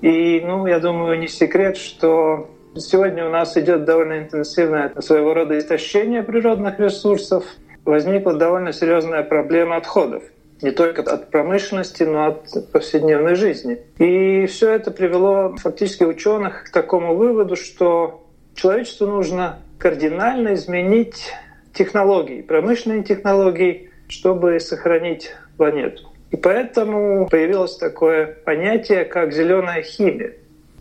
И, 0.00 0.40
ну, 0.44 0.66
я 0.66 0.78
думаю, 0.78 1.18
не 1.18 1.26
секрет, 1.26 1.76
что 1.76 2.48
сегодня 2.76 3.26
у 3.26 3.30
нас 3.30 3.56
идет 3.56 3.84
довольно 3.84 4.20
интенсивное 4.20 4.92
своего 5.00 5.34
рода 5.34 5.58
истощение 5.58 6.22
природных 6.22 6.78
ресурсов. 6.78 7.44
Возникла 7.84 8.34
довольно 8.34 8.72
серьезная 8.72 9.24
проблема 9.24 9.76
отходов 9.76 10.22
не 10.62 10.70
только 10.72 11.02
от 11.02 11.30
промышленности, 11.30 12.02
но 12.02 12.26
от 12.26 12.72
повседневной 12.72 13.34
жизни. 13.34 13.78
И 13.98 14.46
все 14.46 14.70
это 14.70 14.90
привело 14.90 15.54
фактически 15.56 16.04
ученых 16.04 16.64
к 16.64 16.72
такому 16.72 17.14
выводу, 17.14 17.56
что 17.56 18.26
человечеству 18.54 19.06
нужно 19.06 19.60
кардинально 19.78 20.54
изменить 20.54 21.32
технологий, 21.74 22.42
промышленной 22.42 23.02
технологий, 23.02 23.90
чтобы 24.08 24.58
сохранить 24.60 25.32
планету. 25.56 26.08
И 26.30 26.36
поэтому 26.36 27.26
появилось 27.28 27.76
такое 27.76 28.26
понятие, 28.26 29.04
как 29.04 29.32
зеленая 29.32 29.82
химия. 29.82 30.34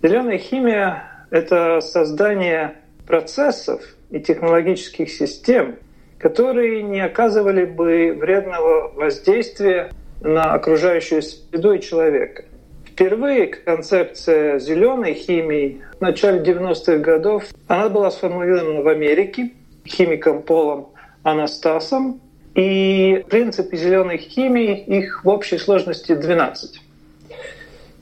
Зеленая 0.03 0.37
химия— 0.37 1.03
это 1.31 1.79
создание 1.81 2.75
процессов 3.07 3.81
и 4.11 4.19
технологических 4.19 5.09
систем, 5.09 5.77
которые 6.19 6.83
не 6.83 6.99
оказывали 6.99 7.65
бы 7.65 8.13
вредного 8.19 8.91
воздействия 8.93 9.91
на 10.21 10.53
окружающую 10.53 11.21
среду 11.21 11.73
и 11.73 11.81
человека. 11.81 12.45
Впервые 12.85 13.47
концепция 13.47 14.57
зеленой 14.59 15.13
химии 15.13 15.81
в 15.99 16.01
начале 16.01 16.41
90-х 16.41 16.97
годов 16.97 17.43
она 17.67 17.89
была 17.89 18.09
сформулирована 18.09 18.81
в 18.81 18.87
Америке 18.87 19.51
химиком 19.87 20.43
Полом 20.43 20.89
Анастасом. 21.23 22.21
И 22.55 23.23
принципы 23.29 23.77
зеленой 23.77 24.17
химии, 24.17 24.79
их 24.79 25.23
в 25.23 25.29
общей 25.29 25.57
сложности 25.57 26.15
12. 26.15 26.81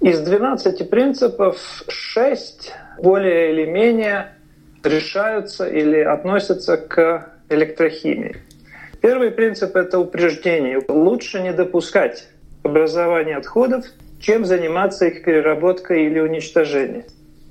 Из 0.01 0.19
12 0.19 0.89
принципов 0.89 1.83
6 1.89 2.71
более 3.01 3.51
или 3.51 3.65
менее 3.65 4.33
решаются 4.83 5.67
или 5.67 5.99
относятся 5.99 6.77
к 6.77 7.31
электрохимии. 7.49 8.37
Первый 9.01 9.31
принцип— 9.31 9.75
это 9.77 9.99
упреждение. 9.99 10.81
Лучше 10.87 11.41
не 11.41 11.53
допускать 11.53 12.27
образования 12.63 13.37
отходов, 13.37 13.85
чем 14.19 14.45
заниматься 14.45 15.05
их 15.05 15.23
переработкой 15.23 16.05
или 16.05 16.19
уничтожением. 16.19 17.03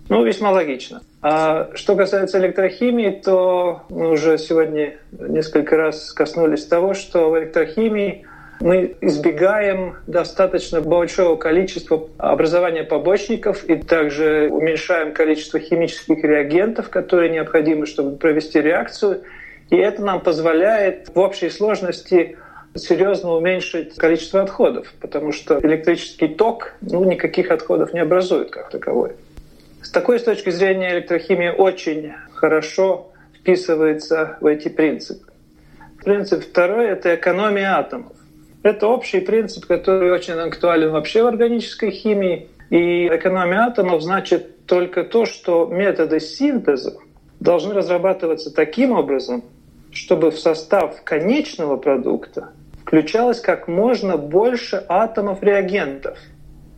Ну, 0.09 0.25
весьма 0.25 0.51
логично. 0.51 1.03
А 1.27 1.71
что 1.73 1.97
касается 1.97 2.39
электрохимии, 2.39 3.09
то 3.09 3.81
мы 3.89 4.11
уже 4.11 4.37
сегодня 4.37 4.99
несколько 5.11 5.75
раз 5.75 6.13
коснулись 6.13 6.67
того, 6.67 6.93
что 6.93 7.31
в 7.31 7.39
электрохимии 7.39 8.27
мы 8.61 8.95
избегаем 9.01 9.97
достаточно 10.07 10.83
большого 10.83 11.37
количества 11.37 12.11
образования 12.19 12.85
побочников 12.85 13.65
и 13.65 13.77
также 13.77 14.51
уменьшаем 14.53 15.15
количество 15.15 15.59
химических 15.59 16.23
реагентов, 16.23 16.91
которые 16.91 17.31
необходимы, 17.31 17.87
чтобы 17.87 18.19
провести 18.19 18.61
реакцию. 18.61 19.23
И 19.71 19.77
это 19.77 20.05
нам 20.05 20.21
позволяет 20.21 21.09
в 21.15 21.19
общей 21.19 21.49
сложности 21.49 22.37
серьезно 22.75 23.33
уменьшить 23.33 23.97
количество 23.97 24.43
отходов, 24.43 24.93
потому 25.01 25.33
что 25.33 25.59
электрический 25.59 26.29
ток 26.29 26.75
ну, 26.83 27.03
никаких 27.05 27.51
отходов 27.51 27.95
не 27.95 28.01
образует 28.01 28.51
как 28.51 28.69
таковой. 28.69 29.13
Такой 29.95 30.19
с 30.19 30.25
точки 30.25 30.51
зрения 30.51 30.93
электрохимии 30.93 31.49
очень 31.49 32.13
хорошо 32.33 33.13
вписывается 33.39 34.37
в 34.41 34.47
эти 34.47 34.69
принципы. 34.69 35.33
Принцип 36.05 36.45
второй— 36.45 36.89
это 36.89 37.15
экономия 37.15 37.79
атомов. 37.79 38.13
Это 38.63 38.89
общий 38.89 39.21
принцип, 39.21 39.67
который 39.67 40.11
очень 40.11 40.35
актуален 40.35 40.91
вообще 40.91 41.23
в 41.23 41.27
органической 41.27 41.91
химии. 41.91 42.49
И 42.71 43.07
экономия 43.07 43.61
атомов 43.61 44.03
значит 44.03 44.67
только 44.67 45.05
то, 45.05 45.27
что 45.27 45.67
методы 45.67 46.19
синтеза 46.19 46.97
должны 47.39 47.73
разрабатываться 47.73 48.53
таким 48.53 48.93
образом, 48.93 49.45
чтобы 49.93 50.31
в 50.31 50.39
состав 50.39 51.05
конечного 51.05 51.77
продукта 51.77 52.49
включалось 52.83 53.41
как 53.41 53.69
можно 53.69 54.17
больше 54.17 54.85
атомов 54.89 55.43
реагентов, 55.43 56.19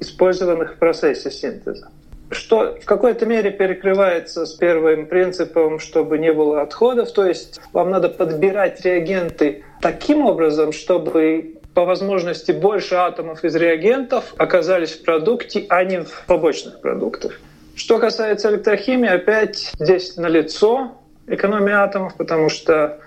использованных 0.00 0.74
в 0.74 0.78
процессе 0.78 1.30
синтеза. 1.30 1.88
Что 2.30 2.76
в 2.80 2.84
какой-то 2.84 3.24
мере 3.26 3.50
перекрывается 3.50 4.46
с 4.46 4.54
первым 4.54 5.06
принципом, 5.06 5.78
чтобы 5.78 6.18
не 6.18 6.32
было 6.32 6.62
отходов. 6.62 7.12
То 7.12 7.24
есть 7.24 7.60
вам 7.72 7.90
надо 7.90 8.08
подбирать 8.08 8.80
реагенты 8.84 9.64
таким 9.80 10.22
образом, 10.24 10.72
чтобы 10.72 11.56
по 11.74 11.84
возможности 11.84 12.52
больше 12.52 12.94
атомов 12.94 13.44
из 13.44 13.54
реагентов 13.54 14.34
оказались 14.38 14.92
в 14.92 15.02
продукте, 15.04 15.66
а 15.68 15.84
не 15.84 16.02
в 16.02 16.24
побочных 16.26 16.80
продуктах. 16.80 17.38
Что 17.74 17.98
касается 17.98 18.50
электрохимии, 18.50 19.08
опять 19.08 19.72
здесь 19.78 20.16
налицо 20.16 20.92
экономия 21.26 21.82
атомов, 21.82 22.16
потому 22.16 22.48
что 22.48 22.98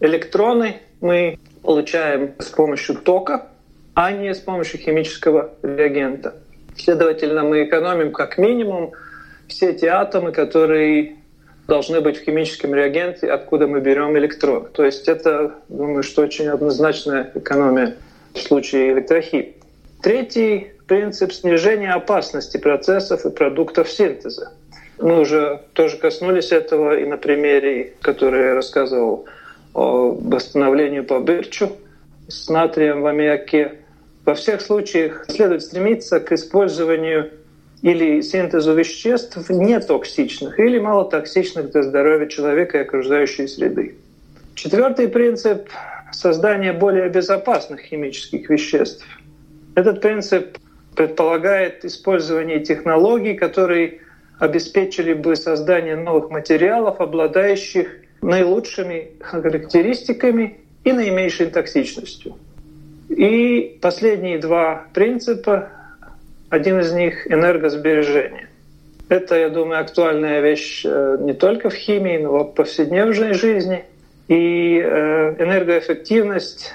электроны 0.00 0.76
мы 1.00 1.38
получаем 1.62 2.34
с 2.38 2.46
помощью 2.46 2.96
тока, 2.96 3.48
а 3.94 4.12
не 4.12 4.34
с 4.34 4.38
помощью 4.38 4.78
химического 4.78 5.52
реагента. 5.62 6.34
Следовательно, 6.78 7.42
мы 7.42 7.64
экономим 7.64 8.12
как 8.12 8.38
минимум 8.38 8.92
все 9.48 9.70
эти 9.70 9.84
атомы, 9.84 10.32
которые 10.32 11.16
должны 11.66 12.00
быть 12.00 12.18
в 12.18 12.24
химическом 12.24 12.74
реагенте, 12.74 13.30
откуда 13.30 13.66
мы 13.66 13.80
берем 13.80 14.16
электрон. 14.16 14.68
То 14.72 14.84
есть 14.84 15.06
это, 15.06 15.56
думаю, 15.68 16.02
что 16.02 16.22
очень 16.22 16.48
однозначная 16.48 17.30
экономия 17.34 17.96
в 18.32 18.38
случае 18.38 18.92
электрохимии. 18.92 19.54
Третий 20.02 20.72
принцип 20.86 21.32
снижения 21.32 21.92
опасности 21.92 22.56
процессов 22.56 23.26
и 23.26 23.30
продуктов 23.30 23.90
синтеза. 23.90 24.52
Мы 24.98 25.20
уже 25.20 25.60
тоже 25.74 25.98
коснулись 25.98 26.50
этого 26.52 26.98
и 26.98 27.04
на 27.04 27.18
примере, 27.18 27.92
который 28.00 28.46
я 28.46 28.54
рассказывал 28.54 29.26
о 29.74 30.12
восстановлении 30.12 31.00
по 31.00 31.20
Бирчу 31.20 31.70
с 32.28 32.48
натрием 32.48 33.02
в 33.02 33.06
аммиаке. 33.06 33.72
Во 34.28 34.34
всех 34.34 34.60
случаях 34.60 35.24
следует 35.26 35.62
стремиться 35.62 36.20
к 36.20 36.32
использованию 36.32 37.30
или 37.80 38.20
синтезу 38.20 38.74
веществ 38.74 39.48
нетоксичных 39.48 40.60
или 40.60 40.78
малотоксичных 40.78 41.70
для 41.70 41.82
здоровья 41.82 42.26
человека 42.26 42.76
и 42.76 42.80
окружающей 42.82 43.46
среды. 43.46 43.94
Четвертый 44.54 45.08
принцип 45.08 45.70
создание 46.12 46.74
более 46.74 47.08
безопасных 47.08 47.80
химических 47.80 48.50
веществ. 48.50 49.02
Этот 49.74 50.02
принцип 50.02 50.58
предполагает 50.94 51.86
использование 51.86 52.60
технологий, 52.60 53.32
которые 53.32 54.00
обеспечили 54.38 55.14
бы 55.14 55.36
создание 55.36 55.96
новых 55.96 56.28
материалов, 56.28 57.00
обладающих 57.00 57.88
наилучшими 58.20 59.12
характеристиками 59.22 60.58
и 60.84 60.92
наименьшей 60.92 61.46
токсичностью. 61.46 62.36
И 63.08 63.78
последние 63.80 64.38
два 64.38 64.86
принципа, 64.92 65.68
один 66.50 66.80
из 66.80 66.92
них— 66.92 67.26
энергосбережение. 67.30 68.48
Это, 69.08 69.36
я 69.36 69.48
думаю, 69.48 69.80
актуальная 69.80 70.40
вещь 70.40 70.82
э, 70.84 71.16
не 71.20 71.32
только 71.32 71.70
в 71.70 71.74
химии, 71.74 72.18
но 72.18 72.40
и 72.40 72.44
в 72.44 72.54
повседневной 72.54 73.32
жизни— 73.32 73.84
и 74.28 74.78
э, 74.84 75.34
энергоэффективность, 75.38 76.74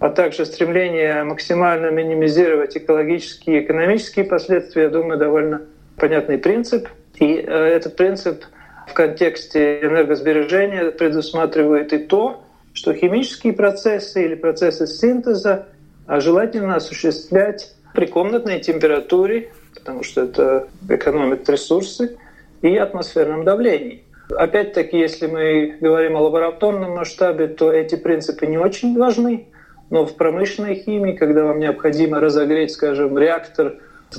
а 0.00 0.08
также 0.08 0.46
стремление 0.46 1.22
максимально 1.22 1.90
минимизировать 1.90 2.76
экологические 2.76 3.60
и 3.60 3.64
экономические 3.64 4.24
последствия, 4.24 4.84
я 4.84 4.88
думаю, 4.88 5.18
довольно 5.18 5.62
понятный 5.96 6.38
принцип. 6.38 6.88
И 7.16 7.34
э, 7.34 7.40
этот 7.40 7.96
принцип 7.96 8.44
в 8.86 8.94
контексте 8.94 9.80
энергосбережения 9.82 10.90
предусматривает 10.90 11.92
и 11.92 11.98
то, 11.98 12.42
что 12.78 12.94
химические 12.94 13.54
процессы 13.54 14.24
или 14.24 14.36
процессы 14.36 14.86
синтеза 14.86 15.66
а 16.06 16.20
желательно 16.20 16.76
осуществлять 16.76 17.74
при 17.92 18.06
комнатной 18.06 18.60
температуре, 18.60 19.50
потому 19.74 20.04
что 20.04 20.22
это 20.22 20.68
экономит 20.88 21.48
ресурсы, 21.50 22.16
и 22.62 22.76
атмосферном 22.76 23.44
давлении. 23.44 24.04
Опять-таки, 24.30 24.96
если 24.96 25.26
мы 25.26 25.76
говорим 25.80 26.16
о 26.16 26.20
лабораторном 26.20 26.92
масштабе, 26.94 27.48
то 27.48 27.72
эти 27.72 27.96
принципы 27.96 28.46
не 28.46 28.58
очень 28.58 28.96
важны. 28.96 29.48
Но 29.90 30.06
в 30.06 30.14
промышленной 30.14 30.76
химии, 30.76 31.12
когда 31.12 31.44
вам 31.44 31.58
необходимо 31.58 32.20
разогреть, 32.20 32.70
скажем, 32.70 33.18
реактор 33.18 33.74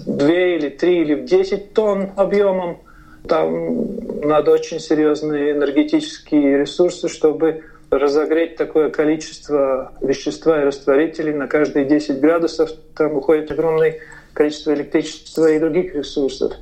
2 0.06 0.30
или 0.30 0.70
3 0.70 1.02
или 1.02 1.16
в 1.16 1.26
10 1.26 1.74
тонн 1.74 2.12
объемом, 2.18 2.82
там 3.28 4.22
надо 4.22 4.52
очень 4.52 4.80
серьезные 4.80 5.54
энергетические 5.54 6.60
ресурсы, 6.60 7.08
чтобы 7.08 7.64
разогреть 7.92 8.56
такое 8.56 8.90
количество 8.90 9.94
вещества 10.02 10.62
и 10.62 10.66
растворителей 10.66 11.34
на 11.34 11.48
каждые 11.48 11.86
10 11.86 12.20
градусов. 12.20 12.72
Там 12.96 13.18
уходит 13.18 13.52
огромное 13.52 14.00
количество 14.34 14.74
электричества 14.74 15.52
и 15.52 15.60
других 15.60 15.96
ресурсов. 15.96 16.54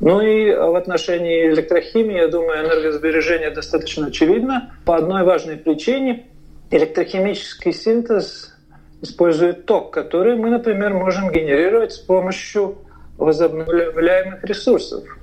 Ну 0.00 0.20
и 0.20 0.52
в 0.52 0.76
отношении 0.76 1.48
электрохимии, 1.48 2.18
я 2.18 2.28
думаю, 2.28 2.66
энергосбережение 2.66 3.50
достаточно 3.50 4.06
очевидно. 4.06 4.72
По 4.84 4.96
одной 4.96 5.24
важной 5.24 5.56
причине 5.56 6.26
электрохимический 6.70 7.72
синтез 7.72 8.54
использует 9.00 9.66
ток, 9.66 9.92
который 9.92 10.36
мы, 10.36 10.50
например, 10.50 10.94
можем 10.94 11.30
генерировать 11.30 11.92
с 11.92 11.98
помощью 11.98 12.78
возобновляемых 13.16 14.44
ресурсов. 14.44 15.17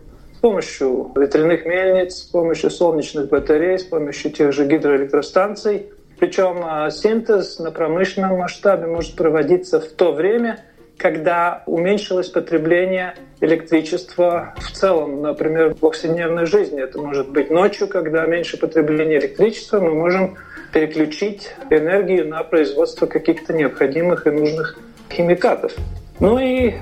Помощью 0.46 1.12
ветряных 1.16 1.66
мельниц, 1.66 2.18
с 2.18 2.22
помощью 2.22 2.70
солнечных 2.70 3.30
батарей, 3.30 3.80
с 3.80 3.84
помощью 3.84 4.30
тех 4.30 4.54
же 4.54 4.68
гидроэлектростанций. 4.68 5.88
Причем 6.20 6.62
а, 6.64 6.92
синтез 6.92 7.58
на 7.58 7.72
промышленном 7.72 8.38
масштабе 8.38 8.86
может 8.86 9.16
проводиться 9.16 9.80
в 9.80 9.88
то 9.88 10.12
время, 10.12 10.64
когда 10.98 11.64
уменьшилось 11.66 12.30
потребление 12.30 13.16
электричества 13.42 14.54
в 14.58 14.72
целом. 14.72 15.24
Например, 15.24 15.74
в 15.74 15.80
повседневной 15.80 16.46
жизни 16.46 16.80
это 16.80 17.02
может 17.02 17.32
быть 17.32 17.50
ночью, 17.50 17.88
когда 17.88 18.28
меньше 18.28 18.60
потребления 18.60 19.18
электричества, 19.18 19.80
мы 19.80 19.96
можем 19.96 20.36
переключить 20.72 21.56
энергию 21.72 22.28
на 22.28 22.44
производство 22.44 23.08
каких-то 23.08 23.52
необходимых 23.52 24.28
и 24.28 24.30
нужных 24.30 24.78
химикатов. 25.10 25.74
Ну 26.20 26.38
и 26.38 26.76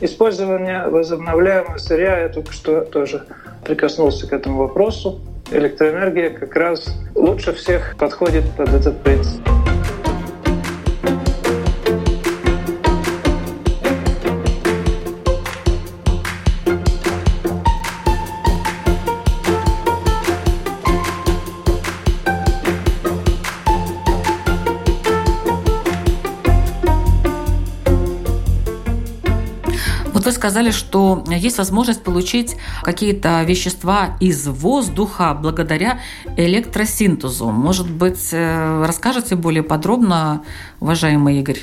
использование 0.00 0.88
возобновляемого 0.88 1.78
сырья, 1.78 2.20
я 2.20 2.28
только 2.28 2.52
что 2.52 2.82
тоже 2.82 3.24
прикоснулся 3.64 4.26
к 4.26 4.32
этому 4.32 4.58
вопросу. 4.58 5.20
Электроэнергия 5.50 6.30
как 6.30 6.54
раз 6.56 6.86
лучше 7.14 7.52
всех 7.52 7.96
подходит 7.98 8.44
под 8.56 8.72
этот 8.72 9.02
принцип. 9.02 9.42
Вы 30.24 30.32
сказали, 30.32 30.70
что 30.70 31.24
есть 31.28 31.58
возможность 31.58 32.02
получить 32.02 32.56
какие-то 32.82 33.42
вещества 33.42 34.16
из 34.20 34.46
воздуха 34.46 35.36
благодаря 35.40 36.00
электросинтезу. 36.36 37.46
Может 37.46 37.90
быть, 37.90 38.30
э, 38.32 38.84
расскажете 38.84 39.36
более 39.36 39.62
подробно, 39.62 40.44
уважаемый 40.80 41.38
Игорь? 41.38 41.60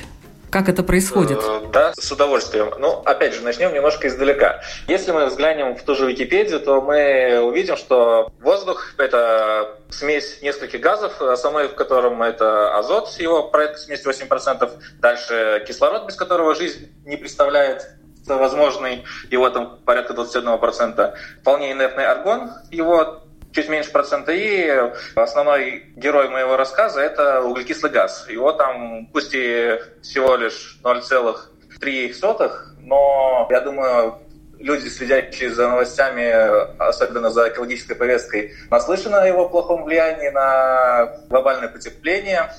Как 0.52 0.68
это 0.68 0.84
происходит? 0.84 1.40
Э, 1.42 1.62
да, 1.72 1.94
с 1.94 2.12
удовольствием. 2.12 2.74
Ну, 2.78 3.02
опять 3.06 3.34
же, 3.34 3.42
начнем 3.42 3.74
немножко 3.74 4.10
издалека. 4.10 4.62
Если 4.90 5.12
мы 5.14 5.28
взглянем 5.28 5.76
в 5.78 5.84
ту 5.84 5.96
же 5.96 6.08
Википедию, 6.08 6.60
то 6.60 6.82
мы 6.82 7.40
увидим, 7.42 7.78
что 7.78 8.32
воздух— 8.42 8.94
это 8.98 9.78
смесь 9.90 10.42
нескольких 10.42 10.82
газов, 10.82 11.22
основной 11.22 11.70
в 11.70 11.76
котором 11.76 12.22
это 12.22 12.78
азот, 12.78 13.10
его 13.18 13.50
смесь 13.78 14.06
8%, 14.06 14.70
дальше 15.00 15.64
кислород, 15.66 16.06
без 16.06 16.16
которого 16.16 16.54
жизнь 16.54 16.92
не 17.06 17.16
представляет 17.16 17.88
возможный, 18.28 19.04
его 19.30 19.50
там 19.50 19.80
порядка 19.86 20.14
21%, 20.14 21.14
вполне 21.42 21.72
инертный 21.72 22.06
аргон, 22.06 22.52
его 22.72 23.24
чуть 23.52 23.70
меньше 23.70 23.92
процента, 23.92 24.32
и 24.32 24.92
основной 25.16 25.86
герой 25.96 26.30
моего 26.30 26.58
рассказа– 26.58 27.02
это 27.02 27.42
углекислый 27.42 27.92
газ. 27.92 28.26
Его 28.30 28.54
там, 28.54 29.08
пусть 29.08 29.34
и 29.34 29.78
всего 30.02 30.36
лишь 30.36 30.80
0,3, 30.84 32.52
но 32.80 33.48
я 33.50 33.62
думаю, 33.62 34.20
люди, 34.62 34.88
следящие 34.88 35.50
за 35.54 35.68
новостями, 35.70 36.32
особенно 36.78 37.30
за 37.30 37.50
экологической 37.50 37.96
повесткой, 37.96 38.54
наслышаны 38.70 39.16
о 39.16 39.28
его 39.28 39.50
плохом 39.50 39.84
влиянии 39.84 40.30
на 40.30 41.18
глобальное 41.30 41.68
потепление. 41.68 42.52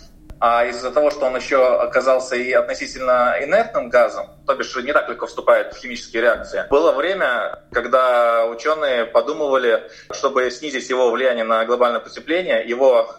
А 0.45 0.65
из-за 0.65 0.91
того, 0.91 1.13
что 1.13 1.27
он 1.27 1.37
еще 1.37 1.65
оказался 1.77 2.35
и 2.35 2.51
относительно 2.51 3.37
инертным 3.41 3.89
газом, 3.89 4.27
то 4.45 4.57
бишь 4.57 4.75
не 4.75 4.93
так 4.93 5.09
легко 5.09 5.27
вступает 5.27 5.73
в 5.73 5.79
химические 5.79 6.23
реакции, 6.23 6.65
было 6.69 6.91
время, 6.91 7.63
когда 7.71 8.47
ученые 8.47 9.05
подумывали, 9.05 9.89
чтобы 10.11 10.51
снизить 10.51 10.91
его 10.91 11.13
влияние 11.13 11.45
на 11.45 11.65
глобальное 11.65 12.01
потепление, 12.01 12.67
его 12.67 13.15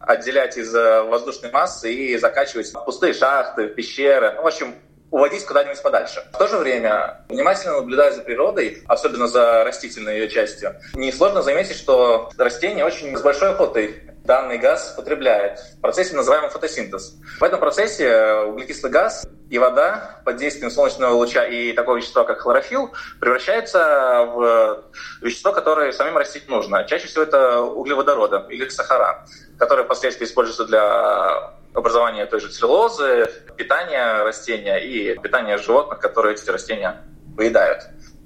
отделять 0.00 0.58
из 0.58 0.74
воздушной 0.74 1.50
массы 1.50 1.90
и 1.90 2.18
закачивать 2.18 2.66
в 2.66 2.84
пустые 2.84 3.14
шахты, 3.14 3.68
в 3.68 3.74
пещеры. 3.74 4.32
Ну, 4.36 4.42
в 4.42 4.46
общем, 4.46 4.74
уводить 5.16 5.46
куда-нибудь 5.46 5.82
подальше. 5.82 6.22
В 6.30 6.36
то 6.36 6.46
же 6.46 6.58
время, 6.58 7.24
внимательно 7.30 7.76
наблюдая 7.76 8.12
за 8.12 8.20
природой, 8.20 8.82
особенно 8.86 9.26
за 9.26 9.64
растительной 9.64 10.18
ее 10.18 10.28
частью, 10.28 10.76
несложно 10.92 11.40
заметить, 11.40 11.76
что 11.76 12.28
растения 12.36 12.84
очень 12.84 13.16
с 13.16 13.22
большой 13.22 13.52
охотой 13.52 14.02
данный 14.24 14.58
газ 14.58 14.92
потребляет 14.94 15.58
в 15.58 15.80
процессе, 15.80 16.14
называемый 16.14 16.50
фотосинтез. 16.50 17.14
В 17.40 17.42
этом 17.42 17.58
процессе 17.60 18.42
углекислый 18.46 18.92
газ 18.92 19.26
и 19.48 19.58
вода 19.58 20.20
под 20.26 20.36
действием 20.36 20.70
солнечного 20.70 21.14
луча 21.14 21.46
и 21.46 21.72
такого 21.72 21.96
вещества, 21.96 22.24
как 22.24 22.40
хлорофилл, 22.40 22.92
превращаются 23.18 24.28
в 24.34 24.84
вещество, 25.22 25.52
которое 25.52 25.92
самим 25.92 26.18
растить 26.18 26.46
нужно. 26.48 26.84
Чаще 26.84 27.06
всего 27.06 27.22
это 27.22 27.62
углеводороды 27.62 28.42
или 28.52 28.68
сахара, 28.68 29.24
которые 29.58 29.86
впоследствии 29.86 30.26
используются 30.26 30.66
для 30.66 31.54
образования 31.76 32.26
той 32.26 32.40
же 32.40 32.48
целлулозы, 32.48 33.26
питания 33.56 34.24
растения 34.24 34.78
и 34.78 35.16
питания 35.18 35.58
животных, 35.58 36.00
которые 36.00 36.34
эти 36.34 36.48
растения 36.50 37.04
поедают. 37.36 37.82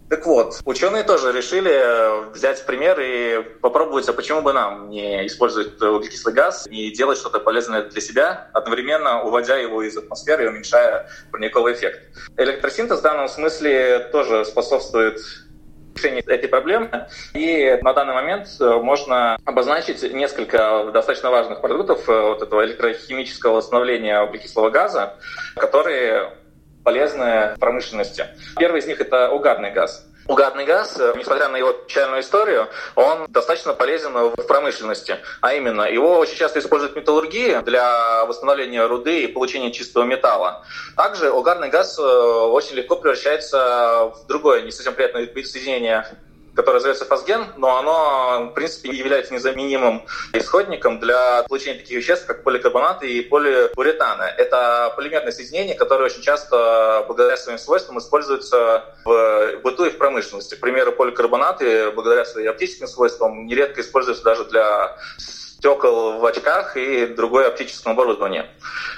Так 0.09 0.27
вот, 0.27 0.61
ученые 0.65 1.05
тоже 1.05 1.31
решили 1.31 2.33
взять 2.33 2.67
пример 2.67 2.99
и 3.01 3.43
попробовать, 3.61 4.09
а 4.09 4.13
почему 4.13 4.43
бы 4.43 4.53
нам 4.53 4.91
не 4.91 5.25
использовать 5.29 5.81
углекислый 5.81 6.35
газ 6.35 6.67
и 6.69 6.91
делать 6.91 7.17
что-то 7.17 7.39
полезное 7.39 7.83
для 7.83 8.01
себя, 8.01 8.51
одновременно 8.53 9.23
уводя 9.23 9.57
его 9.57 9.85
из 9.85 9.97
атмосферы 9.97 10.47
и 10.47 10.49
уменьшая 10.49 11.09
парниковый 11.31 11.75
эффект. 11.75 12.01
Электросинтез 12.37 12.99
в 12.99 13.03
данном 13.03 13.29
смысле 13.29 14.09
тоже 14.11 14.45
способствует 14.45 15.21
решению 15.94 16.22
этой 16.26 16.48
проблемы. 16.48 17.07
И 17.35 17.79
на 17.83 17.92
данный 17.92 18.14
момент 18.14 18.48
можно 18.61 19.38
обозначить 19.44 20.03
несколько 20.12 20.90
достаточно 20.92 21.31
важных 21.31 21.61
продуктов 21.61 22.07
вот 22.07 22.42
этого 22.42 22.64
электрохимического 22.64 23.55
восстановления 23.55 24.20
углекислого 24.22 24.70
газа, 24.70 25.14
которые 25.57 26.33
полезны 26.85 27.57
промышленности. 27.59 28.26
Первый 28.59 28.81
из 28.81 28.87
них— 28.87 29.00
это 29.03 29.31
угарный 29.31 29.70
газ. 29.70 30.07
Угарный 30.26 30.64
газ, 30.64 30.98
э, 30.98 31.12
несмотря 31.16 31.48
на 31.48 31.56
его 31.56 31.72
печальную 31.72 32.20
историю, 32.20 32.68
он 32.94 33.26
достаточно 33.28 33.72
полезен 33.72 34.12
в 34.12 34.37
промышленности. 34.46 35.18
А 35.40 35.54
именно, 35.54 35.83
его 35.83 36.18
очень 36.18 36.37
часто 36.37 36.61
используют 36.61 36.94
в 36.94 36.96
металлургии 36.96 37.61
для 37.64 38.24
восстановления 38.26 38.87
руды 38.87 39.22
и 39.22 39.26
получения 39.26 39.72
чистого 39.72 40.04
металла. 40.04 40.64
Также 40.96 41.30
угарный 41.30 41.68
газ 41.68 41.98
э, 41.98 42.02
очень 42.02 42.76
легко 42.76 42.96
превращается 42.96 44.12
в 44.14 44.26
другое, 44.28 44.62
не 44.62 44.70
совсем 44.70 44.94
приятное 44.94 45.22
вид 45.22 45.48
соединения 45.48 46.06
которое 46.55 46.75
называется 46.75 47.05
фосген, 47.05 47.47
но 47.57 47.79
оно, 47.79 48.51
в 48.51 48.55
принципе, 48.55 48.91
является 48.91 49.33
незаменимым 49.33 50.05
исходником 50.33 50.99
для 50.99 51.43
получения 51.45 51.79
таких 51.79 51.99
веществ, 51.99 52.27
как 52.27 52.43
поликарбонаты 52.43 53.11
и 53.11 53.23
полиуретаны. 53.23 54.25
Это 54.37 54.93
полимерные 54.97 55.33
соединения, 55.33 55.75
которые 55.75 56.07
очень 56.07 56.23
часто, 56.23 57.05
благодаря 57.07 57.37
своим 57.37 57.59
свойствам, 57.59 57.99
используются 57.99 58.85
в 59.05 59.61
быту 59.63 59.85
и 59.85 59.91
в 59.91 59.99
промышленности. 59.99 60.55
К 60.55 60.61
примеру, 60.61 60.93
поликарбонаты, 60.93 61.91
благодаря 61.93 62.25
своим 62.25 62.51
оптическим 62.51 62.87
свойствам, 62.87 63.47
нередко 63.47 63.81
используются 63.81 64.25
даже 64.25 64.45
для 64.45 64.97
стекол 65.61 66.18
в 66.18 66.25
очках 66.25 66.77
и 66.77 67.07
другое 67.07 67.49
оптическое 67.49 67.92
оборудование. 67.92 68.51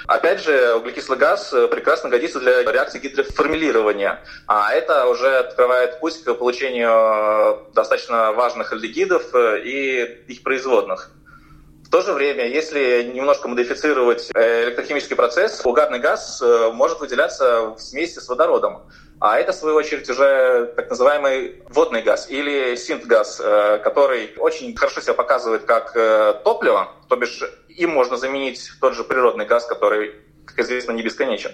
Опять 0.07 0.41
же, 0.41 0.75
углекислый 0.75 1.17
газ 1.17 1.53
прекрасно 1.69 2.09
годится 2.09 2.39
для 2.39 2.63
реакции 2.63 2.99
гидроформилирования, 2.99 4.21
а 4.47 4.73
это 4.73 5.07
уже 5.07 5.39
открывает 5.39 5.99
путь 5.99 6.23
к 6.23 6.33
получению 6.33 7.67
достаточно 7.73 8.31
важных 8.31 8.71
альдегидов 8.71 9.23
и 9.35 10.23
их 10.27 10.41
производных. 10.43 11.11
В 11.85 11.89
то 11.89 12.01
же 12.01 12.13
время, 12.13 12.47
если 12.47 13.11
немножко 13.13 13.47
модифицировать 13.47 14.31
электрохимический 14.33 15.15
процесс, 15.15 15.61
угарный 15.63 15.99
газ 15.99 16.41
может 16.71 16.99
выделяться 16.99 17.75
в 17.75 17.79
смеси 17.79 18.19
с 18.19 18.27
водородом. 18.29 18.83
А 19.23 19.39
это, 19.39 19.53
в 19.53 19.55
свою 19.55 19.77
очередь, 19.77 20.09
уже 20.09 20.73
так 20.75 20.89
называемый 20.89 21.63
водный 21.69 22.01
газ 22.01 22.29
или 22.29 22.75
синтгаз, 22.75 23.41
э, 23.41 23.79
который 23.81 24.33
очень 24.35 24.75
хорошо 24.75 24.99
себя 24.99 25.13
показывает 25.13 25.63
как 25.63 25.95
э, 25.95 26.33
топливо, 26.43 26.89
то 27.07 27.15
бишь 27.15 27.41
им 27.69 27.91
можно 27.91 28.17
заменить 28.17 28.69
тот 28.81 28.95
же 28.95 29.05
природный 29.05 29.45
газ, 29.45 29.65
который 29.65 30.11
как 30.45 30.59
известно, 30.59 30.91
не 30.91 31.03
бесконечен, 31.03 31.51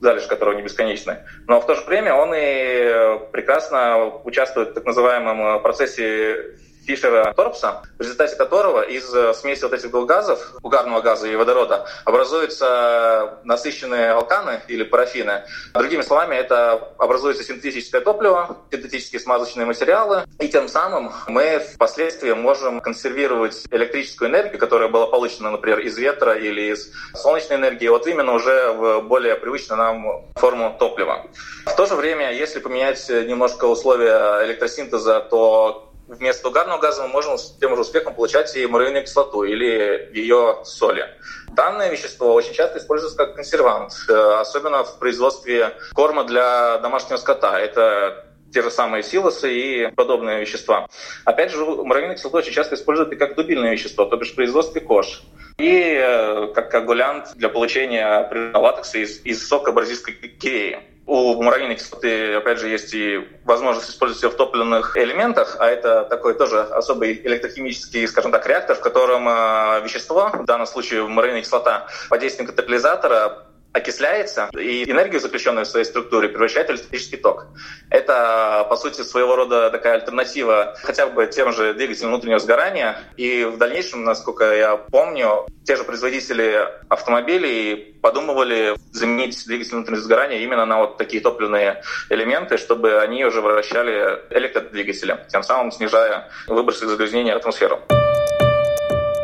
залежь 0.00 0.26
которого 0.26 0.54
не 0.54 0.62
бесконечный. 0.62 1.16
Но 1.46 1.60
в 1.60 1.66
то 1.66 1.74
же 1.74 1.84
время 1.84 2.14
он 2.14 2.32
и 2.34 3.18
прекрасно 3.30 4.06
участвует 4.24 4.70
в 4.70 4.72
так 4.72 4.86
называемом 4.86 5.60
процессе 5.62 6.56
Фишера 6.86 7.32
Торпса, 7.34 7.82
в 7.98 8.02
результате 8.02 8.36
которого 8.36 8.82
из 8.82 9.12
э, 9.14 9.34
смеси 9.34 9.62
вот 9.62 9.72
этих 9.72 9.90
двух 9.90 10.06
газов, 10.06 10.52
угарного 10.62 11.00
газа 11.00 11.28
и 11.28 11.36
водорода, 11.36 11.86
образуются 12.04 13.38
насыщенные 13.44 14.12
алканы 14.12 14.60
или 14.68 14.82
парафины. 14.82 15.44
Другими 15.74 16.02
словами, 16.02 16.34
это 16.36 16.92
образуется 16.98 17.44
синтетическое 17.44 18.00
топливо, 18.00 18.56
синтетические 18.70 19.20
смазочные 19.20 19.66
материалы, 19.66 20.24
и 20.40 20.48
тем 20.48 20.68
самым 20.68 21.12
мы 21.28 21.58
впоследствии 21.58 22.32
можем 22.32 22.80
консервировать 22.80 23.64
электрическую 23.70 24.30
энергию, 24.30 24.58
которая 24.58 24.88
была 24.88 25.06
получена, 25.06 25.50
например, 25.50 25.80
из 25.80 25.96
ветра 25.96 26.34
или 26.34 26.72
из 26.72 26.90
солнечной 27.14 27.58
энергии, 27.58 27.88
вот 27.88 28.06
именно 28.06 28.32
уже 28.32 28.72
в 28.72 29.00
более 29.02 29.36
привычную 29.36 29.78
нам 29.78 30.32
форму 30.34 30.76
топлива. 30.78 31.26
В 31.66 31.76
то 31.76 31.86
же 31.86 31.94
время, 31.94 32.32
если 32.32 32.58
поменять 32.58 33.08
немножко 33.08 33.66
условия 33.66 34.44
электросинтеза, 34.44 35.20
то 35.20 35.91
вместо 36.18 36.48
угарного 36.48 36.80
газа 36.80 37.02
мы 37.02 37.08
можем 37.08 37.38
с 37.38 37.56
тем 37.58 37.74
же 37.74 37.82
успехом 37.82 38.14
получать 38.14 38.54
и 38.56 38.66
муравьиную 38.66 39.04
кислоту 39.04 39.44
или 39.44 40.10
ее 40.12 40.60
соли. 40.64 41.06
Данное 41.52 41.90
вещество 41.90 42.32
очень 42.34 42.54
часто 42.54 42.78
используется 42.78 43.16
как 43.16 43.34
консервант, 43.34 43.92
э, 44.08 44.12
особенно 44.40 44.84
в 44.84 44.98
производстве 44.98 45.72
корма 45.94 46.24
для 46.24 46.78
домашнего 46.78 47.16
скота. 47.16 47.60
Это 47.60 48.26
те 48.52 48.62
же 48.62 48.70
самые 48.70 49.02
силосы 49.02 49.52
и 49.52 49.86
подобные 49.88 50.40
вещества. 50.40 50.86
Опять 51.24 51.52
же, 51.52 51.64
муравьиную 51.64 52.16
кислоту 52.16 52.38
очень 52.38 52.52
часто 52.52 52.74
используют 52.74 53.12
и 53.12 53.16
как 53.16 53.34
дубильное 53.34 53.72
вещество, 53.72 54.04
то 54.04 54.16
бишь 54.16 54.32
в 54.32 54.34
производстве 54.34 54.80
кож. 54.80 55.22
И 55.58 55.96
э, 55.98 56.52
как 56.54 56.70
коагулянт 56.70 57.34
для 57.34 57.48
получения 57.48 58.28
латекса 58.54 58.98
из, 58.98 59.24
из 59.24 59.46
сока 59.46 59.72
бразильской 59.72 60.14
киреи. 60.14 60.80
У 61.04 61.42
муравьиной 61.42 61.74
кислоты, 61.74 62.34
опять 62.34 62.58
же, 62.58 62.68
есть 62.68 62.94
и 62.94 63.28
возможность 63.44 63.90
использовать 63.90 64.22
ее 64.22 64.30
в 64.30 64.36
топливных 64.36 64.96
элементах, 64.96 65.56
а 65.58 65.66
это 65.66 66.04
такой 66.04 66.34
тоже 66.34 66.60
особый 66.60 67.20
электрохимический, 67.24 68.06
скажем 68.06 68.30
так, 68.30 68.46
реактор, 68.46 68.76
в 68.76 68.80
котором 68.80 69.28
э, 69.28 69.80
вещество, 69.82 70.30
в 70.32 70.44
данном 70.44 70.66
случае 70.66 71.06
муравьиная 71.08 71.42
кислота, 71.42 71.88
под 72.08 72.20
действием 72.20 72.46
катализатора 72.46 73.46
окисляется, 73.72 74.50
и 74.58 74.90
энергию, 74.90 75.20
заключенную 75.20 75.64
в 75.64 75.68
своей 75.68 75.84
структуре, 75.84 76.28
превращает 76.28 76.68
в 76.68 76.72
электрический 76.72 77.16
ток. 77.16 77.46
Это, 77.90 78.66
по 78.68 78.76
сути, 78.76 79.02
своего 79.02 79.36
рода 79.36 79.70
такая 79.70 79.94
альтернатива 79.94 80.76
хотя 80.82 81.06
бы 81.06 81.26
тем 81.26 81.52
же 81.52 81.74
двигателям 81.74 82.10
внутреннего 82.10 82.38
сгорания. 82.38 82.98
И 83.16 83.44
в 83.44 83.58
дальнейшем, 83.58 84.04
насколько 84.04 84.54
я 84.54 84.76
помню, 84.76 85.46
те 85.64 85.76
же 85.76 85.84
производители 85.84 86.68
автомобилей 86.88 87.96
подумывали 88.02 88.74
заменить 88.90 89.44
двигатель 89.46 89.72
внутреннего 89.72 90.02
сгорания 90.02 90.38
именно 90.40 90.66
на 90.66 90.78
вот 90.78 90.98
такие 90.98 91.22
топливные 91.22 91.82
элементы, 92.10 92.58
чтобы 92.58 93.00
они 93.00 93.24
уже 93.24 93.40
вращали 93.40 94.20
электродвигатели, 94.30 95.18
тем 95.28 95.42
самым 95.42 95.72
снижая 95.72 96.28
выбросы 96.46 96.86
загрязнения 96.86 97.34
в 97.34 97.38
атмосферу. 97.38 97.80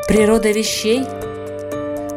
Природа 0.07 0.51
вещей 0.51 1.05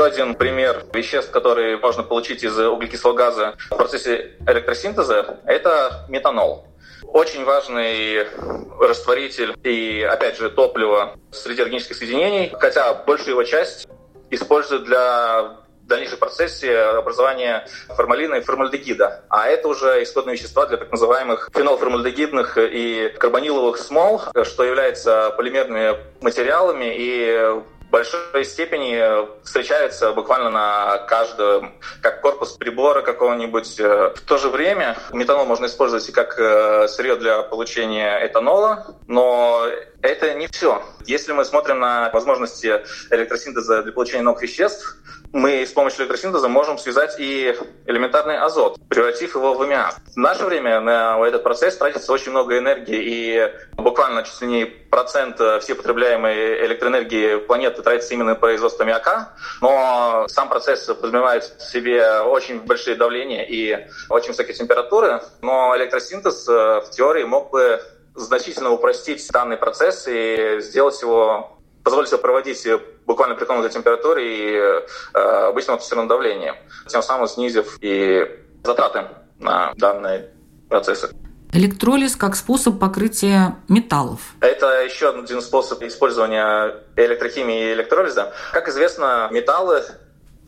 Еще 0.00 0.06
один 0.06 0.34
пример 0.34 0.84
веществ, 0.94 1.30
которые 1.30 1.76
можно 1.76 2.02
получить 2.02 2.42
из 2.42 2.58
углекислого 2.58 3.12
газа 3.12 3.56
в 3.70 3.76
процессе 3.76 4.32
электросинтеза, 4.46 5.40
это 5.44 6.06
метанол. 6.08 6.66
Очень 7.02 7.44
важный 7.44 8.26
растворитель 8.80 9.54
и, 9.62 10.02
опять 10.02 10.38
же, 10.38 10.48
топливо 10.48 11.16
среди 11.32 11.60
органических 11.60 11.96
соединений, 11.96 12.50
хотя 12.58 12.94
большую 12.94 13.32
его 13.32 13.44
часть 13.44 13.88
используют 14.30 14.84
для 14.84 15.58
дальнейшем 15.82 16.18
процессе 16.18 16.78
образования 16.78 17.66
формалина 17.88 18.36
и 18.36 18.40
формальдегида. 18.40 19.24
А 19.28 19.48
это 19.48 19.68
уже 19.68 20.02
исходные 20.02 20.36
вещества 20.36 20.64
для 20.64 20.78
так 20.78 20.90
называемых 20.90 21.50
фенолформальдегидных 21.52 22.56
и 22.56 23.12
карбониловых 23.18 23.76
смол, 23.76 24.22
что 24.44 24.64
является 24.64 25.34
полимерными 25.36 25.96
материалами 26.22 26.94
и 26.96 27.60
большой 27.90 28.44
степени 28.44 29.00
встречается 29.44 30.12
буквально 30.12 30.50
на 30.50 30.98
каждом, 31.08 31.74
как 32.02 32.20
корпус 32.20 32.52
прибора 32.52 33.02
какого-нибудь. 33.02 33.78
В 33.78 34.20
то 34.26 34.38
же 34.38 34.48
время 34.48 34.96
метанол 35.12 35.44
можно 35.44 35.66
использовать 35.66 36.08
и 36.08 36.12
как 36.12 36.38
э, 36.38 36.88
сырье 36.88 37.16
для 37.16 37.42
получения 37.42 38.24
этанола, 38.24 38.96
но 39.06 39.66
это 40.02 40.34
не 40.34 40.46
все. 40.46 40.82
Если 41.04 41.32
мы 41.32 41.44
смотрим 41.44 41.80
на 41.80 42.10
возможности 42.10 42.82
электросинтеза 43.10 43.82
для 43.82 43.92
получения 43.92 44.22
новых 44.22 44.42
веществ, 44.42 44.96
мы 45.32 45.64
с 45.64 45.72
помощью 45.72 46.00
электросинтеза 46.00 46.48
можем 46.48 46.78
связать 46.78 47.16
и 47.18 47.54
элементарный 47.86 48.38
азот, 48.38 48.78
превратив 48.88 49.34
его 49.34 49.54
в 49.54 49.62
аммиак. 49.62 49.96
В 50.14 50.16
наше 50.16 50.44
время 50.44 50.80
на 50.80 51.18
этот 51.26 51.42
процесс 51.42 51.76
тратится 51.76 52.12
очень 52.12 52.30
много 52.32 52.58
энергии, 52.58 52.98
и 53.00 53.52
буквально 53.74 54.24
чуть 54.24 54.40
ли 54.42 54.48
не 54.48 54.64
процент 54.64 55.40
всей 55.62 55.74
потребляемой 55.74 56.66
электроэнергии 56.66 57.36
планеты 57.36 57.82
тратится 57.82 58.14
именно 58.14 58.30
на 58.30 58.34
производство 58.34 58.84
аммиака, 58.84 59.32
но 59.60 60.26
сам 60.28 60.48
процесс 60.48 60.84
подразумевает 60.84 61.44
в 61.44 61.62
себе 61.62 62.20
очень 62.22 62.60
большие 62.60 62.96
давления 62.96 63.44
и 63.44 63.86
очень 64.08 64.28
высокие 64.28 64.54
температуры, 64.54 65.22
но 65.42 65.76
электросинтез 65.76 66.48
э, 66.48 66.80
в 66.80 66.90
теории 66.90 67.24
мог 67.24 67.50
бы 67.50 67.80
значительно 68.14 68.70
упростить 68.70 69.26
данный 69.30 69.56
процесс 69.56 70.06
и 70.08 70.56
сделать 70.60 71.00
его 71.00 71.56
позволить 71.82 72.08
себе 72.08 72.18
проводить 72.18 72.66
буквально 73.10 73.34
при 73.34 73.44
комнатной 73.44 73.72
температуре 73.72 74.22
и 74.22 74.56
э, 75.14 75.18
обычном 75.48 75.74
атмосферном 75.74 76.06
давлении, 76.06 76.52
тем 76.86 77.02
самым 77.02 77.26
снизив 77.26 77.76
и 77.80 78.24
затраты 78.62 79.08
на 79.40 79.72
данные 79.74 80.30
процессы. 80.68 81.10
Электролиз 81.52 82.14
как 82.14 82.36
способ 82.36 82.78
покрытия 82.78 83.56
металлов. 83.68 84.20
Это 84.40 84.84
еще 84.84 85.10
один 85.10 85.42
способ 85.42 85.82
использования 85.82 86.76
электрохимии 86.94 87.70
и 87.70 87.72
электролиза. 87.72 88.32
Как 88.52 88.68
известно, 88.68 89.28
металлы 89.32 89.82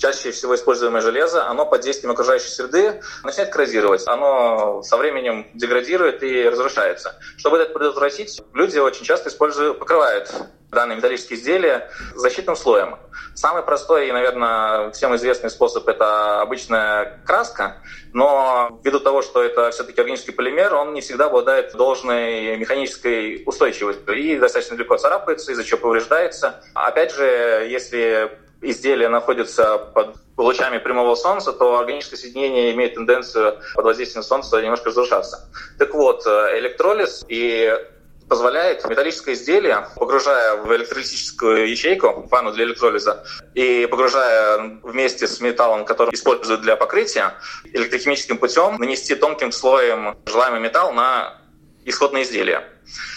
чаще 0.03 0.33
всего 0.33 0.57
используемое 0.57 1.01
железо, 1.01 1.47
оно 1.47 1.65
под 1.65 1.83
действием 1.83 2.11
окружающей 2.11 2.49
среды 2.49 3.01
начинает 3.23 3.53
коррозировать. 3.53 4.03
Оно 4.09 4.83
со 4.83 4.97
временем 4.97 5.47
деградирует 5.55 6.25
и 6.25 6.49
разрушается. 6.49 7.15
Чтобы 7.37 7.59
это 7.59 7.73
предотвратить, 7.73 8.43
люди 8.53 8.81
очень 8.81 9.05
часто 9.05 9.29
используют, 9.29 9.79
покрывают 9.79 10.35
данные 10.73 10.97
металлические 10.97 11.38
изделия 11.38 11.91
защитным 12.17 12.57
слоем. 12.57 12.99
Самый 13.35 13.62
простой 13.62 14.09
и, 14.09 14.12
наверное, 14.12 14.91
всем 14.91 15.15
известный 15.15 15.51
способ– 15.51 15.87
это 15.88 16.41
обычная 16.41 17.23
краска, 17.25 17.83
но 18.12 18.81
ввиду 18.83 18.99
того, 18.99 19.23
что 19.23 19.43
это 19.43 19.71
все-таки 19.71 20.01
органический 20.01 20.33
полимер, 20.33 20.75
он 20.75 20.95
не 20.95 21.01
всегда 21.01 21.27
обладает 21.27 21.73
должной 21.75 22.57
механической 22.57 23.43
устойчивостью 23.47 24.15
и 24.15 24.38
достаточно 24.38 24.75
легко 24.75 24.97
царапается, 24.97 25.53
из-за 25.53 25.62
чего 25.62 25.79
повреждается. 25.81 26.62
Опять 26.75 27.15
же, 27.15 27.67
если 27.69 28.41
изделие 28.62 29.09
находится 29.09 29.79
под 29.79 30.16
лучами 30.37 30.79
прямого 30.79 31.14
солнца, 31.14 31.53
то 31.53 31.79
органическое 31.79 32.18
соединение 32.18 32.72
имеет 32.72 32.94
тенденцию 32.94 33.59
под 33.75 33.85
воздействием 33.85 34.22
солнца 34.22 34.61
немножко 34.62 34.88
разрушаться. 34.88 35.48
Так 35.79 35.94
вот, 35.94 36.27
электролиз 36.27 37.25
и 37.29 37.72
позволяет 38.29 38.88
металлическое 38.88 39.35
изделие, 39.35 39.87
погружая 39.96 40.57
в 40.57 40.75
электролитическую 40.75 41.68
ячейку, 41.68 42.27
ванну 42.31 42.53
для 42.53 42.64
электролиза, 42.64 43.25
и 43.53 43.87
погружая 43.90 44.79
вместе 44.83 45.27
с 45.27 45.40
металлом, 45.40 45.85
который 45.85 46.14
используют 46.14 46.62
для 46.62 46.77
покрытия, 46.77 47.35
электрохимическим 47.75 48.38
путем 48.38 48.77
нанести 48.79 49.16
тонким 49.16 49.53
слоем 49.53 50.16
желаемый 50.25 50.61
металл 50.61 50.94
на 50.94 51.38
исходное 51.85 52.22
изделие. 52.22 52.64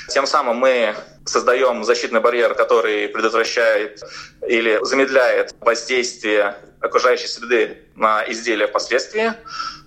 Тем 0.10 0.26
самым 0.26 0.58
мы 0.58 0.96
создаем 1.26 1.84
защитный 1.84 2.20
барьер, 2.20 2.54
который 2.54 3.08
предотвращает 3.10 4.02
или 4.48 4.80
замедляет 4.84 5.54
воздействие 5.60 6.56
окружающей 6.80 7.28
среды 7.28 7.80
на 7.96 8.24
изделие 8.30 8.68
впоследствии. 8.68 9.34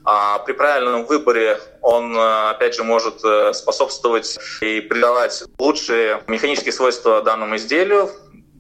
А 0.05 0.39
при 0.39 0.53
правильном 0.53 1.05
выборе 1.05 1.61
он, 1.83 2.17
э, 2.17 2.51
опять 2.51 2.75
же, 2.75 2.83
может 2.83 3.23
э, 3.25 3.53
способствовать 3.53 4.39
и 4.61 4.81
придавать 4.81 5.45
лучшие 5.59 6.23
механические 6.27 6.73
свойства 6.73 7.23
данному 7.23 7.57
изделию, 7.57 8.11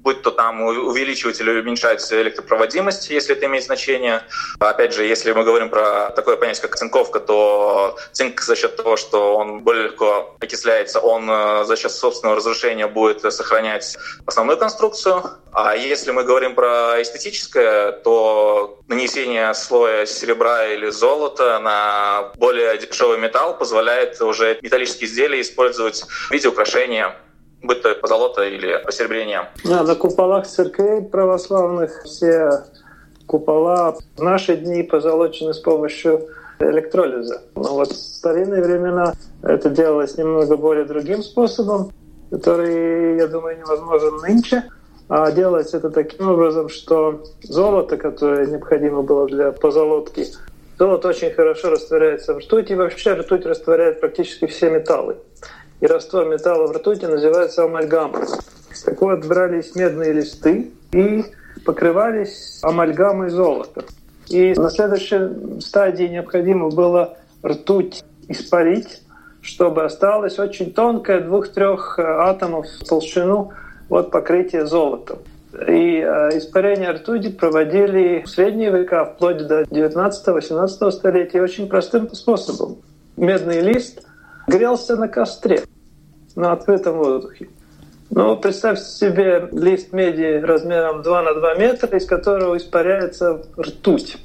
будь 0.02 0.22
то 0.22 0.30
там 0.30 0.62
увеличивать 0.62 1.40
или 1.40 1.60
уменьшать 1.60 2.12
электропроводимость, 2.12 3.10
если 3.10 3.36
это 3.36 3.46
имеет 3.46 3.64
значение. 3.64 4.22
Опять 4.58 4.94
же, 4.94 5.04
если 5.04 5.32
мы 5.32 5.44
говорим 5.44 5.68
про 5.68 6.10
такое 6.10 6.36
понятие, 6.36 6.62
как 6.62 6.76
цинковка, 6.76 7.20
то 7.20 7.98
цинк 8.12 8.40
за 8.40 8.56
счет 8.56 8.76
того, 8.76 8.96
что 8.96 9.36
он 9.36 9.60
более 9.60 9.84
легко 9.84 10.36
окисляется, 10.40 11.00
он 11.00 11.28
э, 11.30 11.64
за 11.64 11.76
счет 11.76 11.92
собственного 11.92 12.36
разрушения 12.36 12.86
будет 12.86 13.20
сохранять 13.32 13.96
основную 14.26 14.58
конструкцию. 14.58 15.22
А 15.52 15.74
если 15.74 16.10
мы 16.10 16.24
говорим 16.24 16.54
про 16.54 17.00
эстетическое, 17.02 17.92
то 17.92 18.80
нанесение 18.86 19.52
слоя 19.54 20.06
серебра 20.06 20.66
или 20.66 20.90
золота 20.90 21.58
на 21.58 22.32
более 22.36 22.78
дешевый 22.78 23.18
металл 23.18 23.56
позволяет 23.56 24.20
уже 24.20 24.58
металлические 24.62 25.08
изделия 25.08 25.40
использовать 25.40 26.02
в 26.02 26.30
виде 26.30 26.48
украшения 26.48 27.16
будь 27.62 27.82
то 27.82 27.94
позолота 27.94 28.44
или 28.44 28.82
посеребрение. 28.84 29.48
Да, 29.64 29.82
на 29.82 29.94
куполах 29.94 30.46
церквей 30.46 31.02
православных 31.02 32.02
все 32.04 32.64
купола 33.26 33.96
в 34.16 34.22
наши 34.22 34.56
дни 34.56 34.82
позолочены 34.82 35.52
с 35.52 35.58
помощью 35.58 36.28
электролиза. 36.60 37.42
Но 37.54 37.74
вот 37.74 37.92
в 37.92 37.96
старинные 37.96 38.62
времена 38.62 39.14
это 39.42 39.70
делалось 39.70 40.16
немного 40.16 40.56
более 40.56 40.84
другим 40.84 41.22
способом, 41.22 41.92
который, 42.30 43.16
я 43.16 43.26
думаю, 43.26 43.58
невозможен 43.58 44.16
нынче. 44.18 44.64
А 45.08 45.30
делать 45.30 45.72
это 45.72 45.90
таким 45.90 46.28
образом, 46.28 46.68
что 46.68 47.22
золото, 47.42 47.96
которое 47.96 48.46
необходимо 48.46 49.02
было 49.02 49.26
для 49.26 49.52
позолотки, 49.52 50.26
золото 50.78 51.08
очень 51.08 51.30
хорошо 51.30 51.70
растворяется 51.70 52.34
в 52.34 52.38
ртути, 52.38 52.72
и 52.72 52.76
вообще 52.76 53.14
ртуть 53.14 53.46
растворяет 53.46 54.00
практически 54.00 54.46
все 54.46 54.68
металлы 54.68 55.16
и 55.80 55.86
раствор 55.86 56.26
металла 56.26 56.66
в 56.66 56.76
ртути 56.76 57.04
называется 57.04 57.64
амальгама. 57.64 58.20
Так 58.84 59.00
вот, 59.00 59.24
брались 59.24 59.74
медные 59.74 60.12
листы 60.12 60.70
и 60.92 61.24
покрывались 61.64 62.58
амальгамой 62.62 63.30
золота. 63.30 63.84
И 64.28 64.54
на 64.54 64.70
следующей 64.70 65.60
стадии 65.60 66.04
необходимо 66.04 66.70
было 66.70 67.16
ртуть 67.44 68.04
испарить, 68.28 69.02
чтобы 69.40 69.84
осталось 69.84 70.38
очень 70.38 70.72
тонкое 70.72 71.20
двух-трех 71.20 71.98
атомов 71.98 72.66
в 72.66 72.84
толщину 72.84 73.52
вот 73.88 74.10
покрытие 74.10 74.66
золотом. 74.66 75.18
И 75.66 75.98
э, 75.98 76.36
испарение 76.36 76.90
ртути 76.90 77.30
проводили 77.30 78.22
в 78.22 78.28
средние 78.28 78.70
века, 78.70 79.06
вплоть 79.06 79.46
до 79.46 79.62
19-18 79.62 80.90
столетия, 80.90 81.40
очень 81.40 81.68
простым 81.68 82.12
способом. 82.12 82.76
Медный 83.16 83.60
лист 83.60 84.02
грелся 84.48 84.96
на 84.96 85.08
костре, 85.08 85.62
на 86.34 86.52
открытом 86.52 86.98
воздухе. 86.98 87.48
Ну, 88.10 88.36
представьте 88.36 88.84
себе 88.84 89.48
лист 89.52 89.92
меди 89.92 90.40
размером 90.42 91.02
2 91.02 91.22
на 91.22 91.34
2 91.34 91.54
метра, 91.56 91.96
из 91.96 92.06
которого 92.06 92.56
испаряется 92.56 93.42
ртуть. 93.58 94.16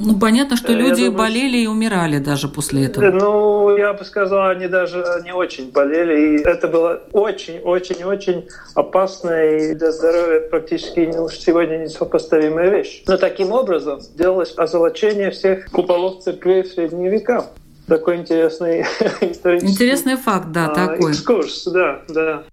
Ну, 0.00 0.16
понятно, 0.18 0.56
что 0.56 0.72
люди 0.72 1.06
думаю, 1.06 1.18
болели 1.18 1.58
и 1.58 1.66
умирали 1.66 2.18
даже 2.18 2.48
после 2.48 2.86
этого. 2.86 3.10
Ну, 3.10 3.76
я 3.76 3.92
бы 3.92 4.04
сказал, 4.04 4.48
они 4.48 4.68
даже 4.68 5.04
не 5.24 5.32
очень 5.32 5.72
болели. 5.72 6.36
И 6.36 6.42
это 6.42 6.68
было 6.68 7.02
очень-очень-очень 7.12 8.48
опасная 8.74 9.58
и 9.58 9.74
для 9.74 9.90
здоровья 9.90 10.40
практически 10.40 11.10
сегодня 11.32 11.78
несопоставимая 11.78 12.70
вещь. 12.70 13.02
Но 13.08 13.16
таким 13.16 13.50
образом 13.50 14.00
делалось 14.14 14.54
озолочение 14.56 15.30
всех 15.30 15.66
куполов 15.70 16.22
церквей 16.22 16.62
в 16.62 16.68
средние 16.68 17.10
века 17.10 17.46
такой 17.88 18.16
интересный 18.16 18.82
исторический... 19.20 19.72
Интересный 19.72 20.16
факт, 20.16 20.52
да, 20.52 20.66
а, 20.66 20.74
такой. 20.74 21.12
Экскурс, 21.12 21.64
да, 21.64 22.02
да. 22.08 22.44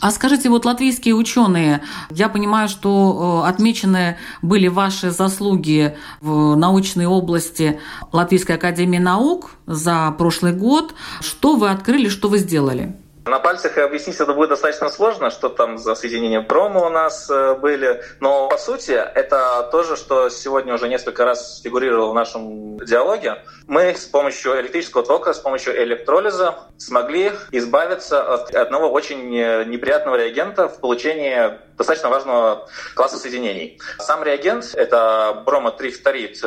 А 0.00 0.10
скажите, 0.10 0.48
вот 0.48 0.64
латвийские 0.64 1.14
ученые, 1.14 1.82
я 2.10 2.28
понимаю, 2.28 2.68
что 2.68 3.42
э, 3.44 3.48
отмечены 3.48 4.16
были 4.42 4.68
ваши 4.68 5.10
заслуги 5.10 5.96
в 6.20 6.54
научной 6.54 7.06
области 7.06 7.80
Латвийской 8.12 8.52
академии 8.56 8.98
наук 8.98 9.50
за 9.66 10.14
прошлый 10.16 10.52
год. 10.52 10.94
Что 11.20 11.56
вы 11.56 11.70
открыли, 11.70 12.08
что 12.08 12.28
вы 12.28 12.38
сделали? 12.38 12.96
На 13.28 13.38
пальцах 13.38 13.76
объяснить 13.76 14.18
это 14.20 14.32
будет 14.32 14.48
достаточно 14.48 14.88
сложно, 14.88 15.30
что 15.30 15.48
там 15.50 15.76
за 15.76 15.94
соединения 15.94 16.40
брома 16.40 16.86
у 16.86 16.88
нас 16.88 17.28
э, 17.30 17.54
были. 17.54 18.02
Но 18.20 18.48
по 18.48 18.56
сути 18.56 18.92
это 18.92 19.68
тоже, 19.70 19.96
что 19.96 20.30
сегодня 20.30 20.74
уже 20.74 20.88
несколько 20.88 21.24
раз 21.24 21.60
фигурировало 21.62 22.12
в 22.12 22.14
нашем 22.14 22.78
диалоге. 22.78 23.42
Мы 23.66 23.94
с 23.94 24.06
помощью 24.06 24.58
электрического 24.60 25.04
тока, 25.04 25.34
с 25.34 25.38
помощью 25.38 25.80
электролиза 25.82 26.54
смогли 26.78 27.32
избавиться 27.52 28.22
от 28.22 28.54
одного 28.54 28.90
очень 28.90 29.28
неприятного 29.30 30.16
реагента 30.16 30.68
в 30.68 30.80
получении 30.80 31.58
достаточно 31.76 32.08
важного 32.08 32.68
класса 32.94 33.18
соединений. 33.18 33.78
Сам 33.98 34.22
реагент— 34.24 34.70
это 34.74 35.42
бромо-3-фторид, 35.44 36.42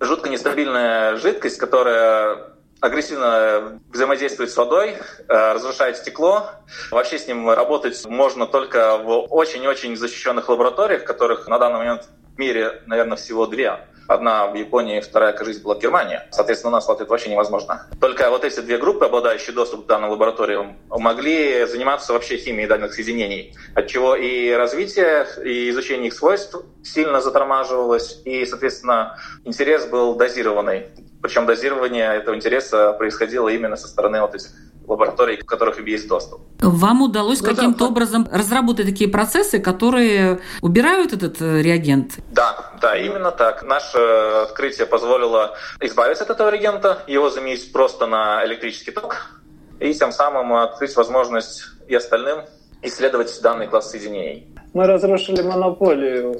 жутко 0.00 0.28
нестабильная 0.28 1.16
жидкость, 1.16 1.58
которая 1.58 2.57
агрессивно 2.80 3.80
взаимодействует 3.92 4.50
с 4.50 4.56
водой, 4.56 4.96
э, 5.28 5.52
разрушает 5.52 5.96
стекло. 5.96 6.50
Вообще 6.90 7.18
с 7.18 7.26
ним 7.26 7.48
работать 7.50 8.04
можно 8.06 8.46
только 8.46 8.98
в 8.98 9.26
очень-очень 9.30 9.96
защищенных 9.96 10.48
лабораториях, 10.48 11.04
которых 11.04 11.48
на 11.48 11.58
данный 11.58 11.78
момент 11.78 12.08
в 12.34 12.38
мире, 12.38 12.82
наверное, 12.86 13.16
всего 13.16 13.46
две. 13.46 13.80
Одна 14.08 14.46
в 14.46 14.54
Японии, 14.54 15.00
вторая, 15.00 15.34
кажется, 15.34 15.62
была 15.62 15.74
в 15.74 15.80
Германии. 15.80 16.20
Соответственно, 16.30 16.70
у 16.70 16.74
нас 16.76 16.88
это 16.88 17.04
вообще 17.04 17.28
невозможно. 17.28 17.86
Только 18.00 18.30
вот 18.30 18.42
эти 18.42 18.60
две 18.60 18.78
группы, 18.78 19.04
обладающие 19.04 19.54
доступом 19.54 19.84
к 19.84 19.86
данным 19.86 20.10
лабораториям, 20.10 20.78
могли 20.88 21.66
заниматься 21.66 22.14
вообще 22.14 22.38
химией 22.38 22.66
данных 22.66 22.94
соединений, 22.94 23.54
от 23.74 23.86
чего 23.86 24.16
и 24.16 24.50
развитие, 24.52 25.26
и 25.44 25.68
изучение 25.68 26.06
их 26.06 26.14
свойств 26.14 26.56
сильно 26.82 27.20
затормаживалось, 27.20 28.22
и, 28.24 28.46
соответственно, 28.46 29.18
интерес 29.44 29.84
был 29.84 30.14
дозированный. 30.14 30.86
Причем 31.20 31.44
дозирование 31.44 32.14
этого 32.16 32.34
интереса 32.34 32.92
происходило 32.94 33.50
именно 33.50 33.76
со 33.76 33.88
стороны 33.88 34.22
вот 34.22 34.34
этих 34.34 34.48
лабораторий, 34.88 35.36
в 35.36 35.44
которых 35.44 35.86
есть 35.86 36.08
доступ. 36.08 36.40
Вам 36.60 37.02
удалось 37.02 37.40
ну, 37.42 37.48
каким-то 37.48 37.80
да, 37.80 37.86
образом 37.86 38.28
разработать 38.32 38.86
такие 38.86 39.08
процессы, 39.10 39.60
которые 39.60 40.40
убирают 40.62 41.12
этот 41.12 41.40
э, 41.40 41.62
реагент? 41.62 42.18
Да, 42.32 42.72
да, 42.80 42.96
именно 42.96 43.30
так. 43.30 43.62
Наше 43.62 43.98
открытие 43.98 44.86
позволило 44.86 45.56
избавиться 45.80 46.24
от 46.24 46.30
этого 46.30 46.50
реагента, 46.50 47.02
его 47.06 47.30
заменить 47.30 47.72
просто 47.72 48.06
на 48.06 48.44
электрический 48.46 48.90
ток, 48.90 49.30
и 49.78 49.92
тем 49.94 50.12
самым 50.12 50.52
открыть 50.54 50.96
возможность 50.96 51.64
и 51.86 51.94
остальным 51.94 52.40
исследовать 52.82 53.40
данный 53.42 53.66
класс 53.66 53.90
соединений. 53.90 54.46
Мы 54.74 54.86
разрушили 54.86 55.42
монополию 55.42 56.36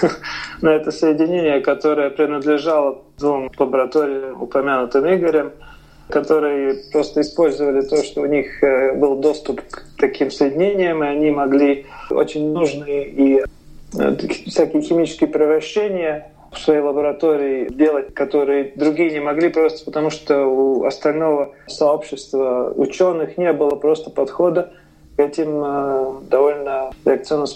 на 0.62 0.70
это 0.70 0.90
соединение, 0.90 1.60
которое 1.60 2.10
принадлежало 2.10 3.02
двум 3.18 3.50
лабораториям, 3.58 4.42
упомянутым 4.42 5.06
Игорем, 5.06 5.52
которые 6.08 6.74
просто 6.92 7.20
использовали 7.20 7.82
то, 7.82 8.02
что 8.02 8.22
у 8.22 8.26
них 8.26 8.62
э, 8.62 8.94
был 8.94 9.16
доступ 9.16 9.62
к 9.62 9.84
таким 9.98 10.30
соединениям, 10.30 11.02
и 11.02 11.06
они 11.06 11.30
могли 11.30 11.86
очень 12.10 12.52
нужные 12.52 13.08
и 13.08 13.42
э, 13.98 14.16
всякие 14.46 14.82
химические 14.82 15.28
превращения 15.28 16.30
в 16.52 16.58
своей 16.58 16.80
лаборатории 16.80 17.68
делать, 17.68 18.14
которые 18.14 18.72
другие 18.76 19.10
не 19.10 19.20
могли 19.20 19.48
просто 19.48 19.84
потому, 19.84 20.10
что 20.10 20.46
у 20.46 20.84
остального 20.84 21.52
сообщества 21.66 22.72
ученых 22.76 23.36
не 23.36 23.52
было 23.52 23.74
просто 23.74 24.10
подхода 24.10 24.72
к 25.16 25.20
этим 25.20 25.62
э, 25.64 26.12
довольно 26.30 26.90
реакционно 27.04 27.46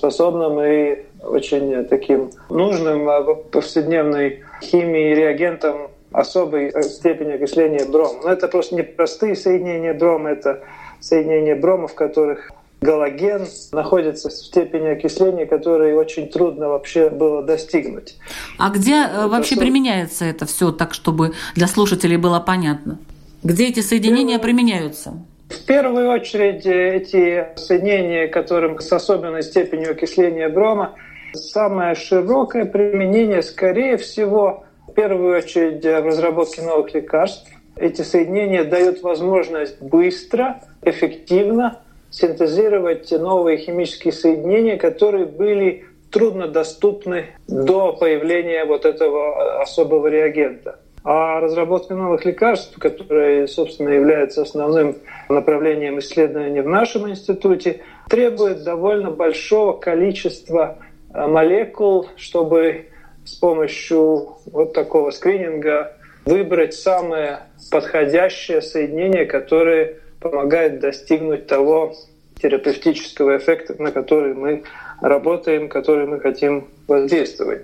и 0.62 1.04
очень 1.22 1.84
таким 1.84 2.30
нужным 2.48 3.08
повседневной 3.52 4.40
химии 4.60 5.14
реагентом 5.14 5.89
особой 6.12 6.68
э, 6.68 6.82
степени 6.82 7.32
окисления 7.32 7.86
брома. 7.86 8.20
Но 8.24 8.32
это 8.32 8.48
просто 8.48 8.74
не 8.74 8.82
простые 8.82 9.36
соединения 9.36 9.94
брома, 9.94 10.30
это 10.30 10.62
соединения 11.00 11.56
брома, 11.56 11.88
в 11.88 11.94
которых 11.94 12.50
галоген 12.80 13.46
находится 13.72 14.30
в 14.30 14.32
степени 14.32 14.88
окисления, 14.88 15.46
которой 15.46 15.94
очень 15.94 16.28
трудно 16.28 16.68
вообще 16.68 17.10
было 17.10 17.42
достигнуть. 17.42 18.16
А 18.58 18.70
где 18.70 18.94
э, 18.94 19.04
это 19.04 19.28
вообще 19.28 19.54
особо... 19.54 19.66
применяется 19.66 20.24
это 20.24 20.46
все 20.46 20.72
так, 20.72 20.94
чтобы 20.94 21.32
для 21.54 21.66
слушателей 21.66 22.16
было 22.16 22.40
понятно? 22.40 22.98
Где 23.42 23.68
эти 23.68 23.80
соединения 23.80 24.38
Первое... 24.38 24.54
применяются? 24.54 25.14
В 25.48 25.64
первую 25.64 26.08
очередь 26.10 26.64
э, 26.66 26.96
эти 26.96 27.46
соединения, 27.56 28.28
которым 28.28 28.78
с 28.80 28.92
особенной 28.92 29.42
степенью 29.42 29.92
окисления 29.92 30.48
брома, 30.48 30.94
самое 31.34 31.94
широкое 31.94 32.64
применение, 32.64 33.42
скорее 33.42 33.96
всего, 33.96 34.64
в 34.90 34.94
первую 34.94 35.38
очередь 35.38 35.84
в 35.84 36.06
разработке 36.06 36.62
новых 36.62 36.92
лекарств. 36.94 37.48
Эти 37.76 38.02
соединения 38.02 38.64
дают 38.64 39.02
возможность 39.02 39.80
быстро, 39.80 40.60
эффективно 40.82 41.78
синтезировать 42.10 43.10
новые 43.12 43.58
химические 43.58 44.12
соединения, 44.12 44.76
которые 44.76 45.26
были 45.26 45.84
труднодоступны 46.10 47.26
до 47.46 47.92
появления 47.92 48.64
вот 48.64 48.84
этого 48.84 49.62
особого 49.62 50.08
реагента. 50.08 50.80
А 51.04 51.40
разработка 51.40 51.94
новых 51.94 52.24
лекарств, 52.24 52.76
которые, 52.78 53.46
собственно, 53.46 53.90
являются 53.90 54.42
основным 54.42 54.96
направлением 55.28 56.00
исследования 56.00 56.62
в 56.62 56.68
нашем 56.68 57.08
институте, 57.08 57.80
требует 58.08 58.64
довольно 58.64 59.12
большого 59.12 59.72
количества 59.72 60.78
молекул, 61.14 62.08
чтобы 62.16 62.86
с 63.30 63.34
помощью 63.34 64.36
вот 64.46 64.72
такого 64.72 65.10
скрининга 65.12 65.92
выбрать 66.24 66.74
самое 66.74 67.40
подходящее 67.70 68.60
соединение, 68.60 69.24
которое 69.24 69.98
помогает 70.20 70.80
достигнуть 70.80 71.46
того 71.46 71.94
терапевтического 72.42 73.36
эффекта, 73.36 73.80
на 73.80 73.92
который 73.92 74.34
мы 74.34 74.64
работаем, 75.00 75.68
который 75.68 76.06
мы 76.06 76.18
хотим 76.20 76.68
воздействовать. 76.88 77.62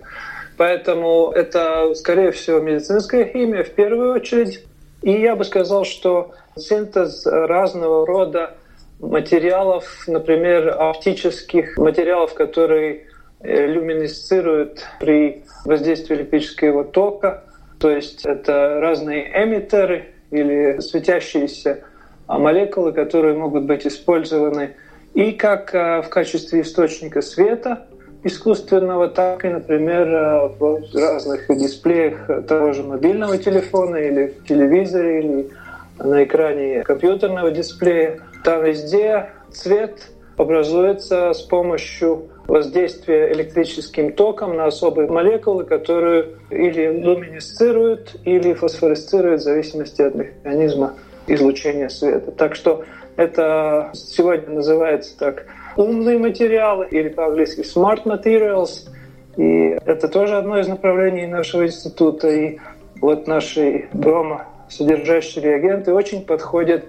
Поэтому 0.57 1.33
это, 1.33 1.95
скорее 1.95 2.31
всего, 2.31 2.61
медицинская 2.61 3.25
химия 3.25 3.65
в 3.65 3.71
первую 3.71 4.15
очередь. 4.15 4.65
И 5.03 5.11
я 5.11 5.35
бы 5.35 5.45
сказал, 5.45 5.85
что 5.85 6.33
синтез 6.57 7.27
разного 7.27 8.07
рода 8.07 8.55
материалов, 9.01 10.05
например, 10.07 10.69
оптических 10.79 11.77
материалов, 11.77 12.35
которые 12.35 13.06
люминесцируют 13.43 14.87
при 15.01 15.45
воздействии 15.65 16.17
электрического 16.17 16.85
тока. 16.85 17.45
То 17.79 17.91
есть 17.91 18.25
это 18.25 18.81
разные 18.81 19.31
эмиттеры 19.45 20.07
или 20.31 20.81
светящиеся 20.81 21.85
молекулы, 22.27 22.93
которые 22.93 23.37
могут 23.37 23.65
быть 23.65 23.87
использованы 23.87 24.75
и 25.15 25.33
как 25.33 25.75
э, 25.75 26.03
в 26.03 26.09
качестве 26.09 26.61
источника 26.61 27.23
света 27.23 27.87
искусственного, 28.23 29.09
так 29.09 29.45
и, 29.45 29.49
например, 29.49 30.09
э, 30.09 30.49
в 30.59 30.81
разных 30.95 31.49
дисплеях 31.49 32.47
того 32.47 32.73
же 32.73 32.83
мобильного 32.83 33.39
телефона 33.39 33.97
или 33.97 34.27
в 34.27 34.47
телевизоре, 34.47 35.21
или 35.21 35.51
на 35.99 36.25
экране 36.25 36.83
компьютерного 36.83 37.51
дисплея. 37.51 38.21
Там 38.45 38.65
везде 38.65 39.31
цвет 39.51 40.11
образуется 40.37 41.33
с 41.33 41.41
помощью 41.41 42.29
воздействия 42.49 43.33
электрическим 43.33 44.13
током 44.13 44.57
на 44.57 44.67
особые 44.67 45.09
молекулы, 45.09 45.65
которые 45.65 46.27
или 46.51 47.01
люминесцируют, 47.01 48.17
или 48.25 48.55
фосфоресцируют 48.55 49.41
в 49.41 49.45
зависимости 49.45 50.03
от 50.03 50.15
механизма 50.15 50.95
излучения 51.27 51.89
света. 51.89 52.31
Так 52.31 52.55
что 52.55 52.85
это 53.17 53.91
сегодня 53.95 54.55
называется 54.55 55.19
так 55.19 55.47
умные 55.77 56.19
материалы 56.19 56.87
или 56.91 57.09
по-английски 57.09 57.61
smart 57.61 58.05
materials. 58.05 58.89
И 59.37 59.77
это 59.85 60.09
тоже 60.09 60.37
одно 60.37 60.59
из 60.59 60.69
направлений 60.69 61.27
нашего 61.27 61.67
института. 61.67 62.29
И 62.29 62.59
вот 63.01 63.27
наши 63.27 63.89
бромо 63.93 64.47
содержащие 64.69 65.45
реагенты 65.45 65.93
очень 65.93 66.25
подходят 66.25 66.85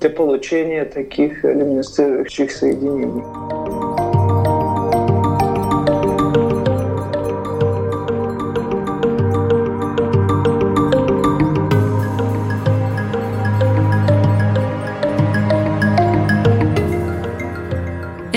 для 0.00 0.10
получения 0.10 0.84
таких 0.84 1.44
люминесцирующих 1.44 2.50
соединений. 2.50 3.59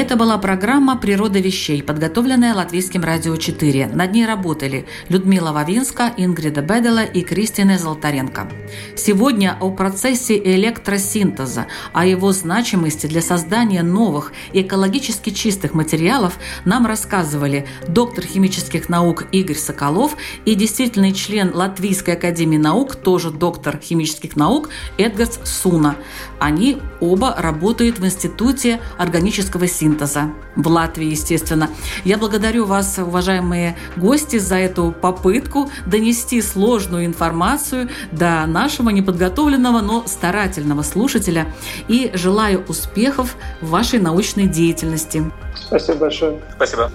Это 0.03 0.17
была 0.17 0.37
программа 0.37 0.97
«Природа 0.97 1.39
вещей», 1.39 1.81
подготовленная 1.81 2.53
Латвийским 2.53 3.05
радио 3.05 3.37
4. 3.37 3.87
Над 3.87 4.11
ней 4.11 4.25
работали 4.25 4.85
Людмила 5.07 5.53
Вавинска, 5.53 6.11
Ингрида 6.17 6.61
Бедела 6.61 7.05
и 7.05 7.21
Кристина 7.21 7.77
Золотаренко. 7.77 8.51
Сегодня 8.97 9.57
о 9.61 9.71
процессе 9.71 10.37
электросинтеза, 10.37 11.67
о 11.93 12.05
его 12.05 12.33
значимости 12.33 13.07
для 13.07 13.21
создания 13.21 13.81
новых 13.81 14.33
экологически 14.51 15.29
чистых 15.29 15.73
материалов 15.73 16.37
нам 16.65 16.85
рассказывали 16.85 17.65
доктор 17.87 18.25
химических 18.25 18.89
наук 18.89 19.27
Игорь 19.31 19.55
Соколов 19.55 20.17
и 20.43 20.55
действительный 20.55 21.13
член 21.13 21.51
Латвийской 21.53 22.15
академии 22.15 22.57
наук, 22.57 22.97
тоже 22.97 23.31
доктор 23.31 23.79
химических 23.81 24.35
наук 24.35 24.69
Эдгарс 24.97 25.39
Суна. 25.45 25.95
Они 26.39 26.79
оба 26.99 27.33
работают 27.37 27.99
в 27.99 28.05
Институте 28.05 28.81
органического 28.97 29.65
синтеза 29.93 30.31
в 30.55 30.67
Латвии, 30.67 31.07
естественно. 31.07 31.69
Я 32.03 32.17
благодарю 32.17 32.65
вас, 32.65 32.97
уважаемые 32.97 33.75
гости, 33.95 34.37
за 34.37 34.55
эту 34.55 34.91
попытку 34.91 35.69
донести 35.85 36.41
сложную 36.41 37.05
информацию 37.05 37.89
до 38.11 38.45
нашего 38.45 38.89
неподготовленного, 38.89 39.81
но 39.81 40.03
старательного 40.07 40.83
слушателя 40.83 41.47
и 41.87 42.11
желаю 42.13 42.63
успехов 42.67 43.35
в 43.61 43.69
вашей 43.69 43.99
научной 43.99 44.47
деятельности. 44.47 45.31
Спасибо 45.55 45.99
большое. 45.99 46.39
Спасибо. 46.55 46.91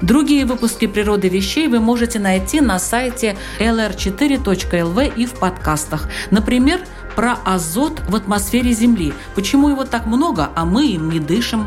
Другие 0.00 0.46
выпуски 0.46 0.88
«Природы 0.88 1.28
вещей» 1.28 1.68
вы 1.68 1.78
можете 1.78 2.18
найти 2.18 2.60
на 2.60 2.80
сайте 2.80 3.36
lr4.lv 3.60 5.12
и 5.14 5.26
в 5.26 5.34
подкастах. 5.34 6.08
Например, 6.32 6.80
про 7.14 7.36
азот 7.44 8.00
в 8.08 8.16
атмосфере 8.16 8.72
Земли. 8.72 9.12
Почему 9.36 9.68
его 9.68 9.84
так 9.84 10.06
много, 10.06 10.50
а 10.56 10.64
мы 10.64 10.86
им 10.86 11.10
не 11.10 11.20
дышим? 11.20 11.66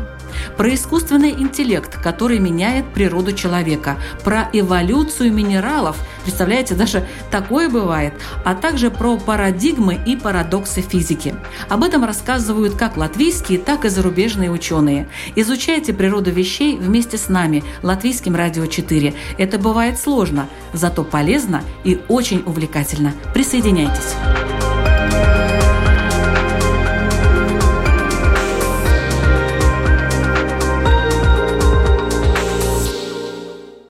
Про 0.56 0.74
искусственный 0.74 1.30
интеллект, 1.30 2.00
который 2.00 2.38
меняет 2.38 2.86
природу 2.92 3.32
человека. 3.32 3.96
Про 4.24 4.48
эволюцию 4.52 5.32
минералов. 5.32 5.96
Представляете, 6.22 6.74
даже 6.74 7.06
такое 7.30 7.68
бывает. 7.68 8.14
А 8.44 8.54
также 8.54 8.90
про 8.90 9.16
парадигмы 9.16 9.98
и 10.06 10.16
парадоксы 10.16 10.80
физики. 10.80 11.34
Об 11.68 11.84
этом 11.84 12.04
рассказывают 12.04 12.74
как 12.74 12.96
латвийские, 12.96 13.58
так 13.58 13.84
и 13.84 13.88
зарубежные 13.88 14.50
ученые. 14.50 15.08
Изучайте 15.34 15.92
природу 15.92 16.30
вещей 16.30 16.76
вместе 16.76 17.18
с 17.18 17.28
нами, 17.28 17.64
Латвийским 17.82 18.34
радио 18.34 18.66
4. 18.66 19.14
Это 19.38 19.58
бывает 19.58 19.98
сложно, 19.98 20.48
зато 20.72 21.04
полезно 21.04 21.62
и 21.84 22.00
очень 22.08 22.42
увлекательно. 22.46 23.14
Присоединяйтесь. 23.32 24.14